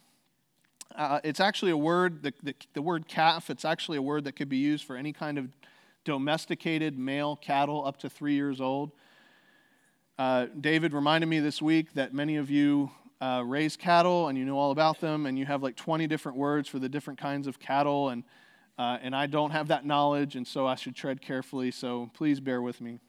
Uh, 0.95 1.19
it's 1.23 1.39
actually 1.39 1.71
a 1.71 1.77
word, 1.77 2.23
the, 2.23 2.33
the, 2.41 2.55
the 2.73 2.81
word 2.81 3.07
calf, 3.07 3.49
it's 3.49 3.63
actually 3.63 3.97
a 3.97 4.01
word 4.01 4.23
that 4.23 4.33
could 4.33 4.49
be 4.49 4.57
used 4.57 4.83
for 4.85 4.95
any 4.95 5.13
kind 5.13 5.37
of 5.37 5.47
domesticated 6.03 6.97
male 6.97 7.35
cattle 7.35 7.85
up 7.85 7.97
to 7.97 8.09
three 8.09 8.33
years 8.33 8.59
old. 8.59 8.91
Uh, 10.17 10.47
David 10.59 10.93
reminded 10.93 11.27
me 11.27 11.39
this 11.39 11.61
week 11.61 11.93
that 11.93 12.13
many 12.13 12.37
of 12.37 12.49
you 12.49 12.91
uh, 13.21 13.43
raise 13.45 13.77
cattle 13.77 14.27
and 14.27 14.37
you 14.37 14.45
know 14.45 14.57
all 14.57 14.71
about 14.71 14.99
them, 14.99 15.25
and 15.25 15.37
you 15.37 15.45
have 15.45 15.61
like 15.61 15.75
20 15.75 16.07
different 16.07 16.37
words 16.37 16.67
for 16.67 16.79
the 16.79 16.89
different 16.89 17.19
kinds 17.19 17.47
of 17.47 17.59
cattle, 17.59 18.09
and, 18.09 18.23
uh, 18.77 18.97
and 19.01 19.15
I 19.15 19.27
don't 19.27 19.51
have 19.51 19.67
that 19.67 19.85
knowledge, 19.85 20.35
and 20.35 20.45
so 20.45 20.65
I 20.65 20.75
should 20.75 20.95
tread 20.95 21.21
carefully, 21.21 21.71
so 21.71 22.09
please 22.13 22.39
bear 22.39 22.61
with 22.61 22.81
me. 22.81 22.99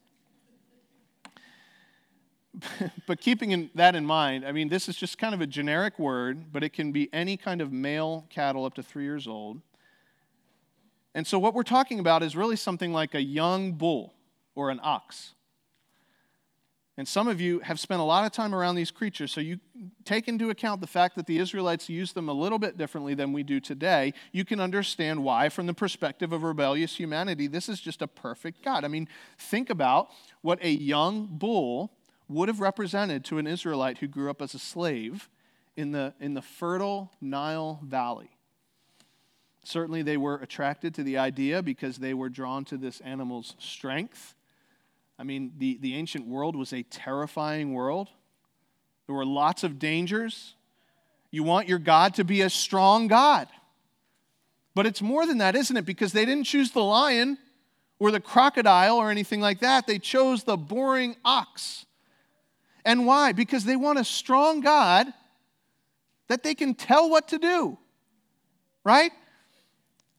but 3.07 3.21
keeping 3.21 3.53
in, 3.53 3.71
that 3.75 3.95
in 3.95 4.05
mind, 4.05 4.47
I 4.47 4.53
mean, 4.53 4.69
this 4.69 4.89
is 4.89 4.97
just 4.97 5.17
kind 5.17 5.35
of 5.35 5.41
a 5.41 5.47
generic 5.47 5.99
word, 5.99 6.53
but 6.53 6.63
it 6.63 6.75
can 6.75 6.93
be 6.93 7.09
any 7.13 7.37
kind 7.37 7.61
of 7.61 7.73
male 7.73 8.27
cattle 8.29 8.67
up 8.67 8.75
to 8.75 8.83
three 8.83 9.05
years 9.05 9.27
old. 9.27 9.61
And 11.15 11.27
so, 11.27 11.39
what 11.39 11.55
we're 11.55 11.63
talking 11.63 11.99
about 11.99 12.23
is 12.23 12.37
really 12.37 12.57
something 12.57 12.93
like 12.93 13.15
a 13.15 13.23
young 13.23 13.73
bull 13.73 14.15
or 14.55 14.71
an 14.71 14.81
ox. 14.83 15.35
And 16.99 17.09
some 17.09 17.27
of 17.27 17.41
you 17.41 17.61
have 17.61 17.81
spent 17.81 18.03
a 18.03 18.05
lot 18.05 18.27
of 18.27 18.33
time 18.33 18.55
around 18.55 18.75
these 18.75 18.91
creatures, 18.91 19.33
so 19.33 19.41
you 19.41 19.59
take 20.05 20.29
into 20.29 20.51
account 20.51 20.83
the 20.83 20.87
fact 20.87 21.17
that 21.17 21.27
the 21.27 21.39
Israelites 21.39 21.89
used 21.89 22.15
them 22.15 22.29
a 22.29 22.35
little 22.35 22.59
bit 22.59 22.77
differently 22.77 23.15
than 23.15 23.33
we 23.33 23.43
do 23.43 23.61
today. 23.61 24.13
You 24.31 24.45
can 24.45 24.61
understand 24.61 25.25
why, 25.25 25.49
from 25.49 25.67
the 25.67 25.73
perspective 25.73 26.33
of 26.35 26.43
rebellious 26.43 26.97
humanity, 26.97 27.47
this 27.47 27.71
is 27.71 27.81
just 27.81 28.03
a 28.03 28.07
perfect 28.07 28.63
God. 28.63 28.85
I 28.85 28.89
mean, 28.89 29.09
think 29.39 29.71
about 29.71 30.11
what 30.43 30.63
a 30.63 30.69
young 30.69 31.29
bull 31.31 31.95
would 32.29 32.49
have 32.49 32.61
represented 32.61 33.25
to 33.25 33.39
an 33.39 33.47
Israelite 33.47 33.99
who 33.99 34.07
grew 34.07 34.29
up 34.29 34.43
as 34.43 34.53
a 34.53 34.59
slave 34.59 35.31
in 35.77 35.93
the, 35.93 36.13
in 36.21 36.35
the 36.35 36.43
fertile 36.43 37.11
Nile 37.23 37.81
Valley. 37.83 38.31
Certainly, 39.65 40.03
they 40.03 40.17
were 40.17 40.37
attracted 40.37 40.95
to 40.95 41.03
the 41.03 41.19
idea 41.19 41.63
because 41.63 41.99
they 41.99 42.15
were 42.15 42.29
drawn 42.29 42.65
to 42.67 42.77
this 42.77 43.01
animal's 43.01 43.55
strength 43.59 44.35
I 45.23 45.25
mean, 45.25 45.53
the, 45.57 45.79
the 45.81 45.95
ancient 45.95 46.27
world 46.27 46.57
was 46.57 46.73
a 46.73 46.83
terrifying 46.83 47.73
world. 47.73 48.09
There 49.07 49.15
were 49.15 49.25
lots 49.25 49.63
of 49.63 49.79
dangers. 49.79 50.57
You 51.31 51.45
want 51.45 51.69
your 51.69 51.79
God 51.79 52.15
to 52.15 52.25
be 52.25 52.41
a 52.41 52.51
strong 52.51 53.07
God. 53.07 53.47
But 54.75 54.85
it's 54.85 55.01
more 55.01 55.25
than 55.25 55.39
that, 55.39 55.55
isn't 55.55 55.77
it? 55.77 55.85
Because 55.85 56.13
they 56.13 56.25
didn't 56.25 56.45
choose 56.45 56.73
the 56.73 56.83
lion 56.83 57.39
or 58.01 58.11
the 58.11 58.19
crocodile 58.19 58.97
or 58.97 59.13
anything 59.13 59.41
like 59.41 59.61
that. 59.61 59.87
They 59.87 60.01
chose 60.01 60.43
the 60.43 60.57
boring 60.57 61.15
ox. 61.25 61.87
And 62.85 63.07
why? 63.07 63.31
Because 63.31 63.65
they 63.65 63.77
want 63.77 64.01
a 64.01 64.05
strong 64.05 64.61
God 64.61 65.07
that 66.27 66.43
they 66.43 66.57
can 66.57 66.75
tell 66.75 67.09
what 67.09 67.29
to 67.29 67.39
do. 67.39 67.79
Right? 68.83 69.13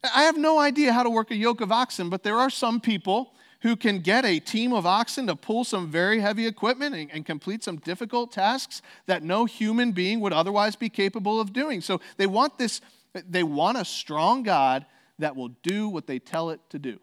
I 0.04 0.24
have 0.24 0.38
no 0.38 0.60
idea 0.60 0.92
how 0.92 1.04
to 1.04 1.10
work 1.10 1.32
a 1.32 1.36
yoke 1.36 1.62
of 1.62 1.72
oxen, 1.72 2.10
but 2.10 2.24
there 2.24 2.38
are 2.38 2.50
some 2.50 2.82
people 2.82 3.34
who 3.62 3.78
can 3.78 4.00
get 4.00 4.26
a 4.26 4.40
team 4.40 4.74
of 4.74 4.86
oxen 4.86 5.28
to 5.28 5.36
pull 5.36 5.64
some 5.64 5.90
very 5.90 6.20
heavy 6.20 6.46
equipment 6.46 6.94
and, 6.94 7.10
and, 7.12 7.26
complete 7.26 7.64
some 7.64 7.78
difficult 7.78 8.30
tasks 8.30 8.82
that 9.06 9.24
no 9.24 9.46
human 9.46 9.94
being 9.94 10.20
would 10.20 10.34
otherwise 10.34 10.76
be 10.76 10.90
capable 10.90 11.40
of 11.40 11.54
doing. 11.54 11.80
So 11.80 12.02
they 12.18 12.28
want 12.28 12.58
this, 12.58 12.82
they 13.14 13.44
want 13.44 13.78
a 13.78 13.86
strong 13.86 14.44
God 14.44 14.86
that 15.20 15.38
will 15.38 15.48
do 15.48 15.88
what 15.88 16.08
they 16.08 16.20
tell 16.20 16.50
it 16.50 16.60
to 16.72 16.80
do. 16.80 17.00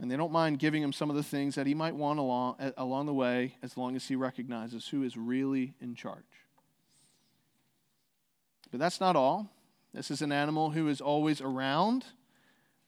And 0.00 0.08
they 0.08 0.16
don't 0.16 0.32
mind 0.32 0.60
giving 0.60 0.82
him 0.82 0.92
some 0.92 1.10
of 1.10 1.16
the 1.16 1.24
things 1.24 1.56
that 1.56 1.66
he 1.66 1.74
might 1.74 1.96
want 1.96 2.20
along, 2.20 2.72
along 2.76 3.06
the 3.06 3.12
way 3.12 3.56
as 3.62 3.76
long 3.76 3.96
as 3.96 4.06
he 4.06 4.14
recognizes 4.14 4.86
who 4.86 5.02
is 5.02 5.16
really 5.16 5.74
in 5.80 5.96
charge. 5.96 6.22
But 8.70 8.78
that's 8.78 9.00
not 9.00 9.16
all. 9.16 9.50
This 9.92 10.10
is 10.10 10.22
an 10.22 10.32
animal 10.32 10.70
who 10.70 10.88
is 10.88 11.00
always 11.00 11.40
around 11.40 12.04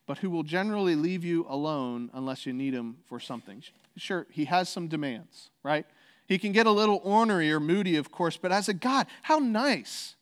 but 0.05 0.17
who 0.19 0.29
will 0.29 0.43
generally 0.43 0.95
leave 0.95 1.23
you 1.23 1.45
alone 1.47 2.09
unless 2.13 2.45
you 2.45 2.53
need 2.53 2.73
him 2.73 2.97
for 3.07 3.19
something. 3.19 3.63
Sure, 3.95 4.27
he 4.29 4.45
has 4.45 4.67
some 4.67 4.87
demands, 4.87 5.49
right? 5.63 5.85
He 6.27 6.37
can 6.37 6.51
get 6.51 6.65
a 6.65 6.71
little 6.71 6.99
ornery 7.03 7.51
or 7.51 7.59
moody, 7.59 7.95
of 7.95 8.11
course, 8.11 8.37
but 8.37 8.51
as 8.51 8.67
a 8.67 8.73
God, 8.73 9.07
how 9.23 9.39
nice 9.39 10.15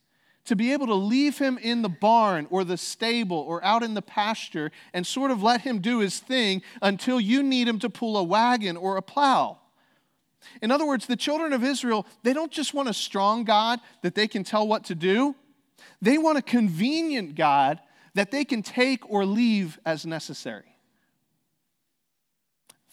to 0.45 0.55
be 0.55 0.73
able 0.73 0.87
to 0.87 0.95
leave 0.95 1.37
him 1.37 1.57
in 1.59 1.81
the 1.81 1.89
barn 1.89 2.47
or 2.49 2.63
the 2.63 2.77
stable 2.77 3.37
or 3.37 3.63
out 3.63 3.83
in 3.83 3.93
the 3.93 4.01
pasture 4.01 4.71
and 4.93 5.05
sort 5.05 5.31
of 5.31 5.43
let 5.43 5.61
him 5.61 5.79
do 5.79 5.99
his 5.99 6.19
thing 6.19 6.61
until 6.81 7.19
you 7.19 7.43
need 7.43 7.67
him 7.67 7.79
to 7.79 7.89
pull 7.89 8.17
a 8.17 8.23
wagon 8.23 8.75
or 8.75 8.97
a 8.97 9.01
plow. 9.01 9.59
In 10.61 10.71
other 10.71 10.85
words, 10.85 11.05
the 11.05 11.15
children 11.15 11.53
of 11.53 11.63
Israel, 11.63 12.05
they 12.23 12.33
don't 12.33 12.51
just 12.51 12.73
want 12.73 12.89
a 12.89 12.93
strong 12.93 13.43
God 13.43 13.79
that 14.01 14.15
they 14.15 14.27
can 14.27 14.43
tell 14.43 14.67
what 14.67 14.83
to 14.85 14.95
do. 14.95 15.35
They 16.01 16.17
want 16.17 16.37
a 16.37 16.41
convenient 16.41 17.35
God 17.35 17.79
that 18.13 18.31
they 18.31 18.43
can 18.43 18.61
take 18.61 19.09
or 19.09 19.25
leave 19.25 19.79
as 19.85 20.05
necessary. 20.05 20.77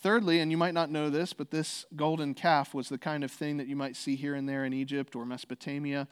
Thirdly, 0.01 0.39
and 0.39 0.51
you 0.51 0.57
might 0.57 0.75
not 0.75 0.91
know 0.91 1.11
this, 1.11 1.33
but 1.33 1.51
this 1.51 1.85
golden 1.97 2.35
calf 2.35 2.73
was 2.73 2.89
the 2.89 2.99
kind 2.99 3.25
of 3.25 3.33
thing 3.33 3.57
that 3.57 3.67
you 3.67 3.75
might 3.75 3.97
see 3.97 4.15
here 4.15 4.35
and 4.35 4.49
there 4.49 4.65
in 4.65 4.73
Egypt 4.73 5.17
or 5.17 5.27
Mesopotamia. 5.27 6.07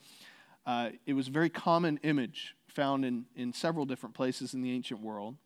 Uh, 0.66 0.90
it 1.06 1.12
was 1.12 1.28
a 1.28 1.30
very 1.30 1.48
common 1.48 2.00
image 2.02 2.56
found 2.66 3.04
in, 3.04 3.26
in 3.36 3.52
several 3.52 3.86
different 3.86 4.14
places 4.14 4.54
in 4.54 4.62
the 4.62 4.72
ancient 4.72 5.00
world. 5.00 5.36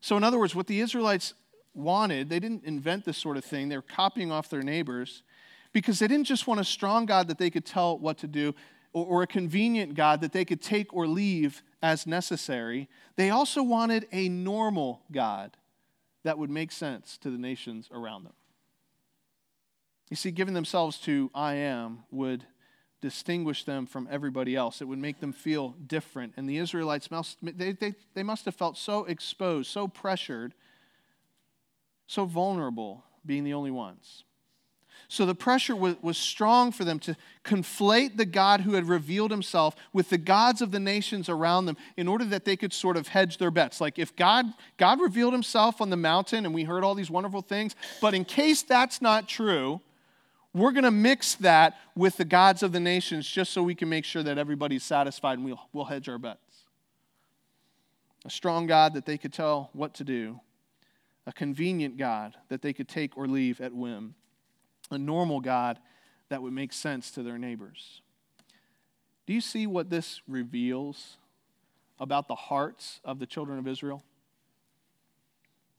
So, 0.00 0.16
in 0.16 0.24
other 0.24 0.38
words, 0.38 0.54
what 0.54 0.66
the 0.66 0.80
Israelites 0.80 1.34
wanted, 1.74 2.30
they 2.30 2.40
didn't 2.40 2.64
invent 2.64 3.04
this 3.04 3.18
sort 3.18 3.36
of 3.36 3.44
thing, 3.44 3.68
they 3.68 3.76
were 3.76 3.82
copying 3.82 4.32
off 4.32 4.48
their 4.48 4.62
neighbors 4.62 5.22
because 5.74 5.98
they 5.98 6.06
didn't 6.06 6.26
just 6.26 6.46
want 6.46 6.60
a 6.60 6.64
strong 6.64 7.04
God 7.04 7.28
that 7.28 7.36
they 7.36 7.50
could 7.50 7.66
tell 7.66 7.98
what 7.98 8.16
to 8.18 8.26
do 8.26 8.54
or, 8.94 9.06
or 9.06 9.22
a 9.22 9.26
convenient 9.26 9.94
God 9.94 10.22
that 10.22 10.32
they 10.32 10.46
could 10.46 10.62
take 10.62 10.94
or 10.94 11.06
leave 11.06 11.62
as 11.82 12.06
necessary, 12.06 12.88
they 13.16 13.28
also 13.28 13.62
wanted 13.62 14.06
a 14.10 14.30
normal 14.30 15.02
God 15.12 15.56
that 16.22 16.38
would 16.38 16.48
make 16.48 16.72
sense 16.72 17.18
to 17.18 17.30
the 17.30 17.36
nations 17.36 17.90
around 17.92 18.24
them. 18.24 18.32
You 20.08 20.16
see, 20.16 20.30
giving 20.30 20.54
themselves 20.54 20.98
to 21.00 21.30
I 21.34 21.54
am 21.54 22.04
would 22.10 22.46
distinguish 23.02 23.64
them 23.64 23.84
from 23.84 24.08
everybody 24.10 24.56
else. 24.56 24.80
It 24.80 24.86
would 24.86 24.98
make 24.98 25.20
them 25.20 25.32
feel 25.32 25.74
different. 25.86 26.32
And 26.38 26.48
the 26.48 26.56
Israelites, 26.56 27.10
must, 27.10 27.36
they, 27.42 27.72
they, 27.72 27.94
they 28.14 28.22
must 28.22 28.46
have 28.46 28.54
felt 28.54 28.78
so 28.78 29.04
exposed, 29.04 29.70
so 29.70 29.88
pressured, 29.88 30.54
so 32.06 32.24
vulnerable, 32.24 33.04
being 33.26 33.44
the 33.44 33.52
only 33.52 33.70
ones. 33.70 34.24
So 35.08 35.26
the 35.26 35.34
pressure 35.34 35.76
was, 35.76 35.96
was 36.02 36.16
strong 36.16 36.72
for 36.72 36.84
them 36.84 36.98
to 37.00 37.16
conflate 37.44 38.16
the 38.16 38.24
God 38.24 38.62
who 38.62 38.74
had 38.74 38.88
revealed 38.88 39.30
himself 39.30 39.76
with 39.92 40.10
the 40.10 40.18
gods 40.18 40.62
of 40.62 40.70
the 40.70 40.80
nations 40.80 41.28
around 41.28 41.66
them 41.66 41.76
in 41.96 42.08
order 42.08 42.24
that 42.24 42.44
they 42.44 42.56
could 42.56 42.72
sort 42.72 42.96
of 42.96 43.08
hedge 43.08 43.38
their 43.38 43.50
bets. 43.50 43.80
Like 43.80 43.98
if 43.98 44.16
God, 44.16 44.46
God 44.76 45.00
revealed 45.00 45.32
himself 45.32 45.80
on 45.80 45.90
the 45.90 45.96
mountain 45.96 46.46
and 46.46 46.54
we 46.54 46.64
heard 46.64 46.84
all 46.84 46.94
these 46.94 47.10
wonderful 47.10 47.42
things, 47.42 47.76
but 48.00 48.14
in 48.14 48.24
case 48.24 48.62
that's 48.62 49.02
not 49.02 49.28
true, 49.28 49.80
we're 50.52 50.72
going 50.72 50.84
to 50.84 50.90
mix 50.90 51.34
that 51.36 51.76
with 51.94 52.16
the 52.16 52.24
gods 52.24 52.62
of 52.62 52.72
the 52.72 52.80
nations 52.80 53.28
just 53.28 53.52
so 53.52 53.62
we 53.62 53.74
can 53.74 53.88
make 53.88 54.04
sure 54.04 54.22
that 54.22 54.38
everybody's 54.38 54.84
satisfied 54.84 55.38
and 55.38 55.44
we'll, 55.44 55.60
we'll 55.72 55.84
hedge 55.84 56.08
our 56.08 56.18
bets. 56.18 56.40
A 58.24 58.30
strong 58.30 58.66
God 58.66 58.94
that 58.94 59.04
they 59.04 59.18
could 59.18 59.32
tell 59.32 59.70
what 59.74 59.94
to 59.94 60.04
do, 60.04 60.40
a 61.26 61.32
convenient 61.32 61.98
God 61.98 62.34
that 62.48 62.62
they 62.62 62.72
could 62.72 62.88
take 62.88 63.16
or 63.18 63.26
leave 63.26 63.60
at 63.60 63.74
whim 63.74 64.14
a 64.90 64.98
normal 64.98 65.40
God 65.40 65.78
that 66.28 66.42
would 66.42 66.52
make 66.52 66.72
sense 66.72 67.10
to 67.12 67.22
their 67.22 67.38
neighbors. 67.38 68.02
Do 69.26 69.32
you 69.32 69.40
see 69.40 69.66
what 69.66 69.90
this 69.90 70.20
reveals 70.28 71.16
about 71.98 72.28
the 72.28 72.34
hearts 72.34 73.00
of 73.04 73.18
the 73.18 73.26
children 73.26 73.58
of 73.58 73.66
Israel? 73.66 74.02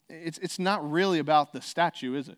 It's, 0.10 0.38
it's 0.40 0.60
not 0.60 0.90
really 0.90 1.20
about 1.20 1.54
the 1.54 1.62
statue, 1.62 2.16
is 2.16 2.30
it? 2.30 2.38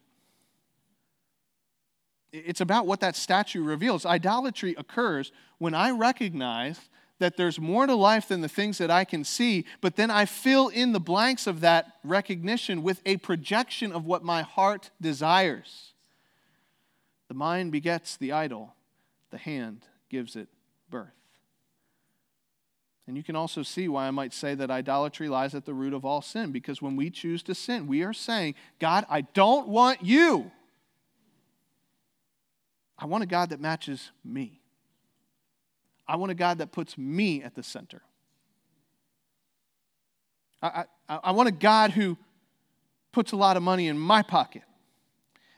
It's 2.33 2.61
about 2.61 2.85
what 2.85 2.99
that 2.99 3.15
statue 3.15 3.63
reveals. 3.63 4.05
Idolatry 4.05 4.75
occurs 4.77 5.31
when 5.59 5.73
I 5.73 5.91
recognize 5.91 6.79
that 7.19 7.37
there's 7.37 7.59
more 7.59 7.87
to 7.87 7.95
life 7.95 8.27
than 8.27 8.41
the 8.41 8.49
things 8.49 8.77
that 8.77 8.91
I 8.91 9.03
can 9.03 9.23
see, 9.23 9.65
but 9.81 9.95
then 9.95 10.11
I 10.11 10.25
fill 10.25 10.67
in 10.67 10.91
the 10.91 10.99
blanks 10.99 11.47
of 11.47 11.61
that 11.61 11.93
recognition 12.03 12.83
with 12.83 13.01
a 13.05 13.17
projection 13.17 13.91
of 13.91 14.05
what 14.05 14.23
my 14.23 14.43
heart 14.43 14.91
desires. 15.01 15.93
The 17.27 17.33
mind 17.33 17.71
begets 17.71 18.17
the 18.17 18.31
idol, 18.31 18.73
the 19.31 19.37
hand 19.37 19.85
gives 20.09 20.35
it 20.35 20.47
birth. 20.89 21.09
And 23.05 23.15
you 23.15 23.23
can 23.23 23.35
also 23.35 23.63
see 23.63 23.87
why 23.87 24.07
I 24.07 24.11
might 24.11 24.33
say 24.33 24.53
that 24.55 24.69
idolatry 24.69 25.29
lies 25.29 25.55
at 25.55 25.65
the 25.65 25.73
root 25.73 25.93
of 25.93 26.03
all 26.03 26.21
sin, 26.21 26.51
because 26.51 26.81
when 26.81 26.95
we 26.95 27.09
choose 27.09 27.41
to 27.43 27.55
sin, 27.55 27.87
we 27.87 28.03
are 28.03 28.13
saying, 28.13 28.55
God, 28.79 29.05
I 29.09 29.21
don't 29.21 29.67
want 29.67 30.03
you. 30.03 30.51
I 32.97 33.05
want 33.05 33.23
a 33.23 33.27
God 33.27 33.51
that 33.51 33.61
matches 33.61 34.11
me. 34.25 34.59
I 36.07 36.15
want 36.15 36.31
a 36.31 36.35
God 36.35 36.57
that 36.57 36.71
puts 36.71 36.97
me 36.97 37.43
at 37.43 37.55
the 37.55 37.63
center. 37.63 38.01
I, 40.61 40.85
I, 41.07 41.19
I 41.25 41.31
want 41.31 41.47
a 41.47 41.53
God 41.53 41.91
who 41.91 42.17
puts 43.11 43.31
a 43.31 43.35
lot 43.35 43.57
of 43.57 43.63
money 43.63 43.87
in 43.87 43.97
my 43.97 44.21
pocket 44.21 44.63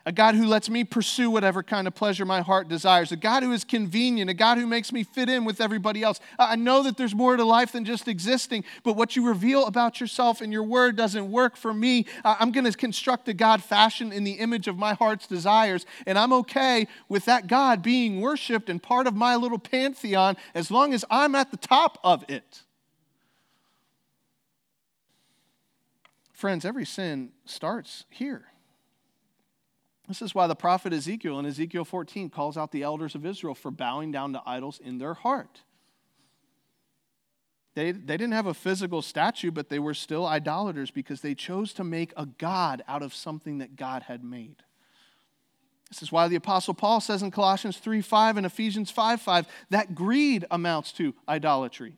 a 0.10 0.12
God 0.12 0.34
who 0.34 0.48
lets 0.48 0.72
me 0.72 0.84
pursue 0.84 1.30
whatever 1.30 1.62
kind 1.62 1.86
of 1.86 1.94
pleasure 1.94 2.26
my 2.26 2.42
heart 2.42 2.68
desires, 2.68 3.12
a 3.12 3.16
God 3.16 3.44
who 3.44 3.52
is 3.52 3.64
convenient, 3.64 4.28
a 4.28 4.34
God 4.34 4.58
who 4.58 4.66
makes 4.66 4.92
me 4.92 5.04
fit 5.04 5.30
in 5.30 5.46
with 5.46 5.62
everybody 5.62 6.02
else. 6.02 6.20
I 6.40 6.56
know 6.56 6.82
that 6.82 6.98
there's 6.98 7.14
more 7.14 7.38
to 7.38 7.44
life 7.44 7.74
than 7.74 7.86
just 7.86 8.08
existing, 8.08 8.64
but 8.84 8.96
what 8.96 9.16
you 9.16 9.28
reveal 9.28 9.68
about 9.68 10.02
yourself 10.02 10.42
in 10.42 10.52
your 10.52 10.64
word 10.64 10.96
doesn't 10.96 11.32
work 11.32 11.56
for 11.56 11.76
me. 11.76 12.08
I'm 12.26 12.52
going 12.52 12.66
to 12.66 12.76
construct 12.76 13.30
a 13.30 13.36
God 13.36 13.64
fashioned 13.64 14.12
in 14.12 14.24
the 14.24 14.32
image 14.32 14.68
of 14.68 14.80
my 14.80 14.96
heart's 14.96 15.28
desires, 15.28 15.86
and 16.08 16.18
I'm 16.18 16.34
okay 16.34 16.88
with 17.08 17.26
that 17.26 17.46
God 17.46 17.84
being 17.84 18.20
worshiped 18.20 18.68
and 18.68 18.82
part 18.82 19.06
of 19.06 19.16
my 19.16 19.36
little 19.36 19.60
pantheon 19.60 20.38
as 20.56 20.72
long 20.72 20.92
as 20.96 21.06
I'm 21.12 21.36
at 21.36 21.52
the 21.52 21.58
top 21.58 22.00
of 22.04 22.28
it. 22.28 22.64
Friends, 26.34 26.66
every 26.66 26.88
sin 26.88 27.30
starts 27.46 28.06
here. 28.10 28.48
This 30.10 30.24
is 30.24 30.34
why 30.34 30.48
the 30.48 30.56
prophet 30.56 30.92
Ezekiel 30.92 31.38
in 31.38 31.46
Ezekiel 31.46 31.86
14 31.86 32.32
calls 32.32 32.58
out 32.58 32.72
the 32.72 32.82
elders 32.82 33.14
of 33.14 33.28
Israel 33.28 33.54
for 33.54 33.70
bowing 33.70 34.12
down 34.12 34.34
to 34.34 34.42
idols 34.44 34.82
in 34.84 34.98
their 34.98 35.14
heart. 35.14 35.62
They, 37.76 37.92
they 37.92 38.18
didn't 38.18 38.34
have 38.34 38.48
a 38.48 38.56
physical 38.56 39.04
statue, 39.04 39.52
but 39.52 39.70
they 39.70 39.78
were 39.78 39.94
still 39.94 40.26
idolaters 40.26 40.90
because 40.90 41.22
they 41.22 41.36
chose 41.36 41.74
to 41.74 41.84
make 41.84 42.12
a 42.18 42.26
God 42.26 42.82
out 42.88 43.04
of 43.04 43.14
something 43.14 43.60
that 43.60 43.76
God 43.76 44.02
had 44.02 44.24
made. 44.24 44.56
This 45.92 46.02
is 46.02 46.12
why 46.12 46.28
the 46.28 46.36
Apostle 46.36 46.74
Paul 46.74 47.02
says 47.02 47.22
in 47.22 47.30
Colossians 47.30 47.78
3 47.78 48.02
5 48.02 48.38
and 48.38 48.48
Ephesians 48.48 48.90
5 48.90 49.22
5 49.22 49.46
that 49.70 49.94
greed 49.94 50.44
amounts 50.50 50.92
to 50.94 51.14
idolatry. 51.28 51.98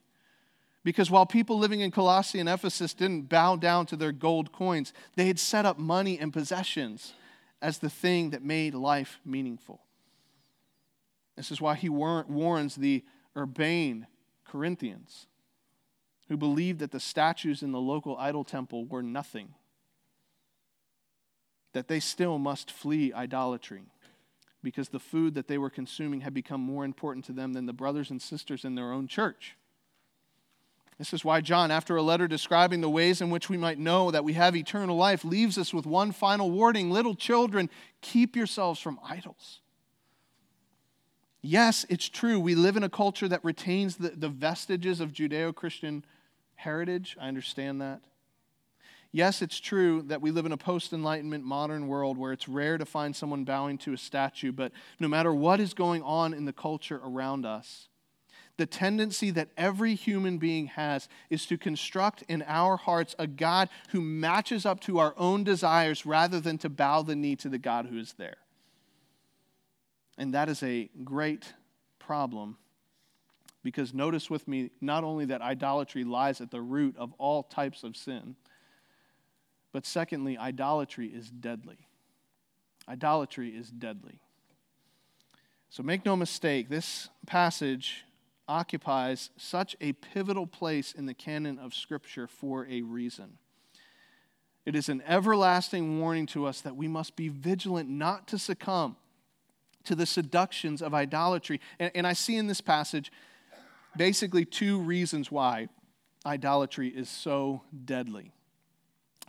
Because 0.83 1.09
while 1.09 1.25
people 1.25 1.57
living 1.57 1.79
in 1.79 1.91
Colossae 1.91 2.39
and 2.39 2.49
Ephesus 2.49 2.93
didn't 2.93 3.29
bow 3.29 3.55
down 3.55 3.85
to 3.85 3.95
their 3.95 4.11
gold 4.11 4.51
coins, 4.51 4.91
they 5.15 5.27
had 5.27 5.39
set 5.39 5.65
up 5.65 5.79
money 5.79 6.19
and 6.19 6.33
possessions 6.33 7.13
as 7.61 7.77
the 7.77 7.89
thing 7.89 8.31
that 8.31 8.43
made 8.43 8.73
life 8.73 9.19
meaningful. 9.25 9.81
This 11.35 11.51
is 11.51 11.61
why 11.61 11.75
he 11.75 11.89
warns 11.89 12.75
the 12.75 13.03
urbane 13.35 14.07
Corinthians 14.45 15.27
who 16.27 16.37
believed 16.37 16.79
that 16.79 16.91
the 16.91 16.99
statues 16.99 17.61
in 17.61 17.71
the 17.71 17.79
local 17.79 18.17
idol 18.17 18.43
temple 18.43 18.85
were 18.85 19.03
nothing, 19.03 19.53
that 21.73 21.87
they 21.87 21.99
still 21.99 22.37
must 22.37 22.71
flee 22.71 23.13
idolatry 23.13 23.83
because 24.63 24.89
the 24.89 24.99
food 24.99 25.33
that 25.33 25.47
they 25.47 25.57
were 25.57 25.69
consuming 25.69 26.21
had 26.21 26.33
become 26.33 26.61
more 26.61 26.85
important 26.85 27.25
to 27.25 27.31
them 27.31 27.53
than 27.53 27.65
the 27.65 27.73
brothers 27.73 28.11
and 28.11 28.21
sisters 28.21 28.63
in 28.63 28.75
their 28.75 28.91
own 28.91 29.07
church. 29.07 29.55
This 31.01 31.13
is 31.13 31.25
why 31.25 31.41
John, 31.41 31.71
after 31.71 31.95
a 31.95 32.01
letter 32.03 32.27
describing 32.27 32.81
the 32.81 32.89
ways 32.89 33.21
in 33.21 33.31
which 33.31 33.49
we 33.49 33.57
might 33.57 33.79
know 33.79 34.11
that 34.11 34.23
we 34.23 34.33
have 34.33 34.55
eternal 34.55 34.95
life, 34.95 35.25
leaves 35.25 35.57
us 35.57 35.73
with 35.73 35.87
one 35.87 36.11
final 36.11 36.51
warning 36.51 36.91
Little 36.91 37.15
children, 37.15 37.71
keep 38.01 38.35
yourselves 38.35 38.79
from 38.79 38.99
idols. 39.03 39.61
Yes, 41.41 41.87
it's 41.89 42.07
true. 42.07 42.39
We 42.39 42.53
live 42.53 42.77
in 42.77 42.83
a 42.83 42.89
culture 42.89 43.27
that 43.27 43.43
retains 43.43 43.95
the, 43.95 44.09
the 44.09 44.29
vestiges 44.29 44.99
of 44.99 45.11
Judeo 45.11 45.55
Christian 45.55 46.05
heritage. 46.53 47.17
I 47.19 47.29
understand 47.29 47.81
that. 47.81 48.01
Yes, 49.11 49.41
it's 49.41 49.59
true 49.59 50.03
that 50.03 50.21
we 50.21 50.29
live 50.29 50.45
in 50.45 50.51
a 50.51 50.57
post 50.57 50.93
Enlightenment 50.93 51.43
modern 51.43 51.87
world 51.87 52.15
where 52.15 52.31
it's 52.31 52.47
rare 52.47 52.77
to 52.77 52.85
find 52.85 53.15
someone 53.15 53.43
bowing 53.43 53.79
to 53.79 53.93
a 53.93 53.97
statue, 53.97 54.51
but 54.51 54.71
no 54.99 55.07
matter 55.07 55.33
what 55.33 55.59
is 55.59 55.73
going 55.73 56.03
on 56.03 56.35
in 56.35 56.45
the 56.45 56.53
culture 56.53 57.01
around 57.03 57.43
us, 57.43 57.87
the 58.57 58.65
tendency 58.65 59.31
that 59.31 59.49
every 59.57 59.95
human 59.95 60.37
being 60.37 60.67
has 60.67 61.07
is 61.29 61.45
to 61.47 61.57
construct 61.57 62.23
in 62.27 62.43
our 62.47 62.77
hearts 62.77 63.15
a 63.17 63.27
God 63.27 63.69
who 63.89 64.01
matches 64.01 64.65
up 64.65 64.79
to 64.81 64.99
our 64.99 65.13
own 65.17 65.43
desires 65.43 66.05
rather 66.05 66.39
than 66.39 66.57
to 66.59 66.69
bow 66.69 67.01
the 67.01 67.15
knee 67.15 67.35
to 67.37 67.49
the 67.49 67.57
God 67.57 67.87
who 67.87 67.97
is 67.97 68.13
there. 68.13 68.37
And 70.17 70.33
that 70.33 70.49
is 70.49 70.61
a 70.61 70.89
great 71.03 71.53
problem 71.99 72.57
because 73.63 73.93
notice 73.93 74.29
with 74.29 74.47
me 74.47 74.71
not 74.81 75.03
only 75.03 75.25
that 75.25 75.41
idolatry 75.41 76.03
lies 76.03 76.41
at 76.41 76.51
the 76.51 76.61
root 76.61 76.95
of 76.97 77.13
all 77.17 77.43
types 77.43 77.83
of 77.83 77.95
sin, 77.95 78.35
but 79.71 79.85
secondly, 79.85 80.37
idolatry 80.37 81.07
is 81.07 81.29
deadly. 81.29 81.77
Idolatry 82.89 83.49
is 83.49 83.69
deadly. 83.69 84.19
So 85.69 85.83
make 85.83 86.05
no 86.05 86.15
mistake, 86.15 86.69
this 86.69 87.07
passage 87.25 88.03
occupies 88.51 89.29
such 89.37 89.77
a 89.79 89.93
pivotal 89.93 90.45
place 90.45 90.91
in 90.91 91.05
the 91.05 91.13
canon 91.13 91.57
of 91.57 91.73
Scripture 91.73 92.27
for 92.27 92.67
a 92.69 92.81
reason. 92.81 93.37
It 94.65 94.75
is 94.75 94.89
an 94.89 95.01
everlasting 95.07 96.01
warning 96.01 96.25
to 96.27 96.45
us 96.45 96.59
that 96.61 96.75
we 96.75 96.89
must 96.89 97.15
be 97.15 97.29
vigilant 97.29 97.89
not 97.89 98.27
to 98.27 98.37
succumb 98.37 98.97
to 99.85 99.95
the 99.95 100.05
seductions 100.05 100.81
of 100.81 100.93
idolatry. 100.93 101.61
And, 101.79 101.91
and, 101.95 102.05
I 102.05 102.11
see 102.11 102.35
in 102.35 102.47
this 102.47 102.59
passage 102.59 103.09
basically 103.95 104.43
two 104.43 104.79
reasons 104.79 105.31
why 105.31 105.69
idolatry 106.25 106.89
is 106.89 107.09
so 107.09 107.61
deadly. 107.85 108.33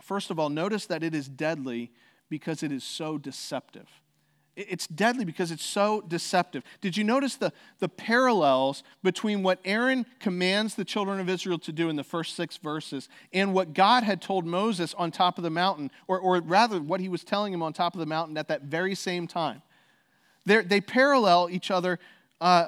First 0.01 0.31
of 0.31 0.37
all, 0.37 0.49
notice 0.49 0.85
that 0.87 1.01
it 1.01 1.15
is 1.15 1.29
deadly 1.29 1.91
because 2.29 2.61
it 2.61 2.73
is 2.73 2.83
so 2.83 3.17
deceptive. 3.17 3.87
It's 4.55 4.85
deadly 4.85 5.25
because 5.25 5.49
it's 5.49 5.65
so 5.65 6.01
deceptive. 6.01 6.63
Did 6.79 6.95
you 6.95 7.03
notice 7.03 7.35
the, 7.35 7.51
the 7.79 7.89
parallels 7.89 8.83
between 9.01 9.41
what 9.41 9.59
Aaron 9.65 10.05
commands 10.19 10.75
the 10.75 10.85
children 10.85 11.19
of 11.19 11.27
Israel 11.27 11.57
to 11.59 11.71
do 11.71 11.89
in 11.89 11.95
the 11.95 12.03
first 12.03 12.35
six 12.35 12.57
verses 12.57 13.09
and 13.33 13.53
what 13.53 13.73
God 13.73 14.03
had 14.03 14.21
told 14.21 14.45
Moses 14.45 14.93
on 14.93 15.09
top 15.09 15.39
of 15.39 15.43
the 15.43 15.49
mountain, 15.49 15.89
or, 16.07 16.19
or 16.19 16.39
rather, 16.39 16.79
what 16.79 16.99
he 16.99 17.09
was 17.09 17.23
telling 17.23 17.51
him 17.51 17.63
on 17.63 17.73
top 17.73 17.95
of 17.95 17.99
the 17.99 18.05
mountain 18.05 18.37
at 18.37 18.47
that 18.49 18.63
very 18.63 18.93
same 18.93 19.25
time? 19.25 19.63
They're, 20.45 20.63
they 20.63 20.81
parallel 20.81 21.49
each 21.49 21.71
other 21.71 21.97
uh, 22.39 22.67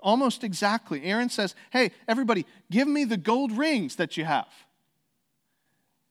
almost 0.00 0.44
exactly. 0.44 1.04
Aaron 1.04 1.30
says, 1.30 1.54
Hey, 1.70 1.92
everybody, 2.06 2.44
give 2.70 2.88
me 2.88 3.04
the 3.04 3.16
gold 3.16 3.52
rings 3.52 3.96
that 3.96 4.18
you 4.18 4.24
have. 4.24 4.48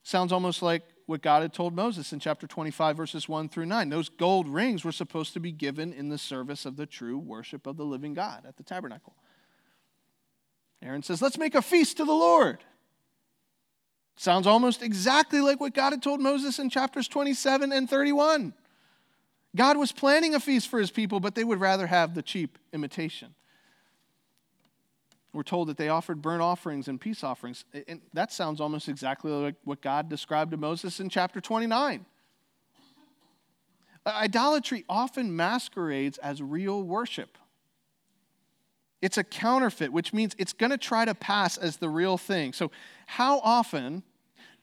Sounds 0.02 0.32
almost 0.32 0.62
like 0.62 0.82
what 1.06 1.22
God 1.22 1.42
had 1.42 1.52
told 1.52 1.74
Moses 1.74 2.12
in 2.12 2.20
chapter 2.20 2.46
25, 2.46 2.96
verses 2.96 3.28
1 3.28 3.48
through 3.48 3.66
9. 3.66 3.88
Those 3.88 4.08
gold 4.08 4.48
rings 4.48 4.84
were 4.84 4.92
supposed 4.92 5.32
to 5.34 5.40
be 5.40 5.52
given 5.52 5.92
in 5.92 6.08
the 6.08 6.18
service 6.18 6.64
of 6.64 6.76
the 6.76 6.86
true 6.86 7.18
worship 7.18 7.66
of 7.66 7.76
the 7.76 7.84
living 7.84 8.14
God 8.14 8.44
at 8.46 8.56
the 8.56 8.62
tabernacle. 8.62 9.14
Aaron 10.82 11.02
says, 11.02 11.22
Let's 11.22 11.38
make 11.38 11.54
a 11.54 11.62
feast 11.62 11.96
to 11.98 12.04
the 12.04 12.12
Lord. 12.12 12.58
Sounds 14.16 14.46
almost 14.46 14.82
exactly 14.82 15.40
like 15.40 15.60
what 15.60 15.74
God 15.74 15.92
had 15.92 16.02
told 16.02 16.20
Moses 16.20 16.58
in 16.58 16.70
chapters 16.70 17.08
27 17.08 17.72
and 17.72 17.88
31. 17.88 18.54
God 19.54 19.76
was 19.76 19.92
planning 19.92 20.34
a 20.34 20.40
feast 20.40 20.68
for 20.68 20.78
his 20.78 20.90
people, 20.90 21.20
but 21.20 21.34
they 21.34 21.44
would 21.44 21.60
rather 21.60 21.86
have 21.86 22.14
the 22.14 22.22
cheap 22.22 22.58
imitation. 22.72 23.34
We're 25.32 25.42
told 25.42 25.68
that 25.68 25.78
they 25.78 25.88
offered 25.88 26.20
burnt 26.20 26.42
offerings 26.42 26.88
and 26.88 27.00
peace 27.00 27.24
offerings. 27.24 27.64
And 27.88 28.00
that 28.12 28.32
sounds 28.32 28.60
almost 28.60 28.88
exactly 28.88 29.32
like 29.32 29.54
what 29.64 29.80
God 29.80 30.08
described 30.08 30.50
to 30.50 30.56
Moses 30.56 31.00
in 31.00 31.08
chapter 31.08 31.40
29. 31.40 32.04
Idolatry 34.04 34.84
often 34.88 35.34
masquerades 35.34 36.18
as 36.18 36.42
real 36.42 36.82
worship. 36.82 37.38
It's 39.00 39.16
a 39.16 39.24
counterfeit, 39.24 39.92
which 39.92 40.12
means 40.12 40.34
it's 40.38 40.52
going 40.52 40.70
to 40.70 40.78
try 40.78 41.04
to 41.04 41.14
pass 41.14 41.56
as 41.56 41.78
the 41.78 41.88
real 41.88 42.18
thing. 42.18 42.52
So, 42.52 42.70
how 43.06 43.40
often 43.40 44.02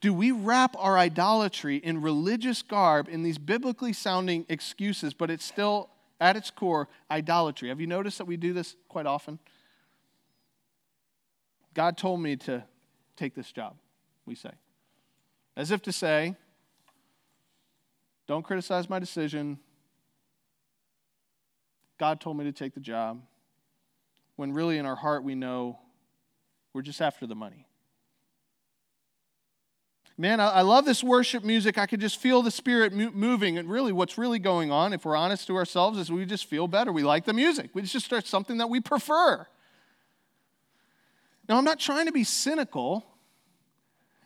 do 0.01 0.13
we 0.13 0.32
wrap 0.32 0.75
our 0.77 0.97
idolatry 0.97 1.77
in 1.77 2.01
religious 2.01 2.62
garb 2.62 3.10
in 3.10 3.23
these 3.23 3.38
biblically 3.38 3.91
sounding 3.91 4.45
excuses, 4.47 5.13
but 5.13 5.29
it's 5.29 5.43
still, 5.43 5.89
at 6.21 6.38
its 6.38 6.51
core, 6.51 6.88
idolatry? 7.12 7.67
Have 7.67 7.82
you 7.82 7.88
noticed 7.88 8.17
that 8.17 8.25
we 8.25 8.38
do 8.38 8.53
this 8.53 8.77
quite 8.88 9.05
often? 9.05 9.39
God 11.79 11.95
told 11.95 12.19
me 12.19 12.35
to 12.35 12.61
take 13.15 13.35
this 13.35 13.53
job, 13.53 13.77
we 14.25 14.35
say. 14.35 14.51
As 15.55 15.71
if 15.71 15.81
to 15.83 15.93
say, 15.93 16.35
don't 18.27 18.43
criticize 18.43 18.89
my 18.89 18.99
decision. 18.99 19.57
God 21.97 22.19
told 22.19 22.35
me 22.35 22.43
to 22.43 22.51
take 22.51 22.73
the 22.73 22.81
job. 22.81 23.21
When 24.35 24.51
really 24.51 24.77
in 24.77 24.85
our 24.85 24.97
heart 24.97 25.23
we 25.23 25.35
know 25.35 25.79
we're 26.73 26.81
just 26.81 27.01
after 27.01 27.25
the 27.25 27.33
money. 27.33 27.65
Man, 30.17 30.41
I 30.41 30.63
love 30.63 30.83
this 30.83 31.01
worship 31.01 31.45
music. 31.45 31.77
I 31.77 31.85
could 31.85 32.01
just 32.01 32.17
feel 32.17 32.41
the 32.41 32.51
spirit 32.51 32.91
moving. 32.91 33.57
And 33.57 33.69
really, 33.69 33.93
what's 33.93 34.17
really 34.17 34.39
going 34.39 34.69
on, 34.69 34.91
if 34.91 35.05
we're 35.05 35.15
honest 35.15 35.47
to 35.47 35.55
ourselves, 35.55 35.97
is 35.97 36.11
we 36.11 36.25
just 36.25 36.43
feel 36.43 36.67
better. 36.67 36.91
We 36.91 37.03
like 37.03 37.23
the 37.23 37.31
music. 37.31 37.69
We 37.73 37.83
just 37.83 38.05
start 38.05 38.27
something 38.27 38.57
that 38.57 38.69
we 38.69 38.81
prefer. 38.81 39.47
Now, 41.49 41.57
I'm 41.57 41.65
not 41.65 41.79
trying 41.79 42.05
to 42.05 42.12
be 42.12 42.23
cynical. 42.23 43.05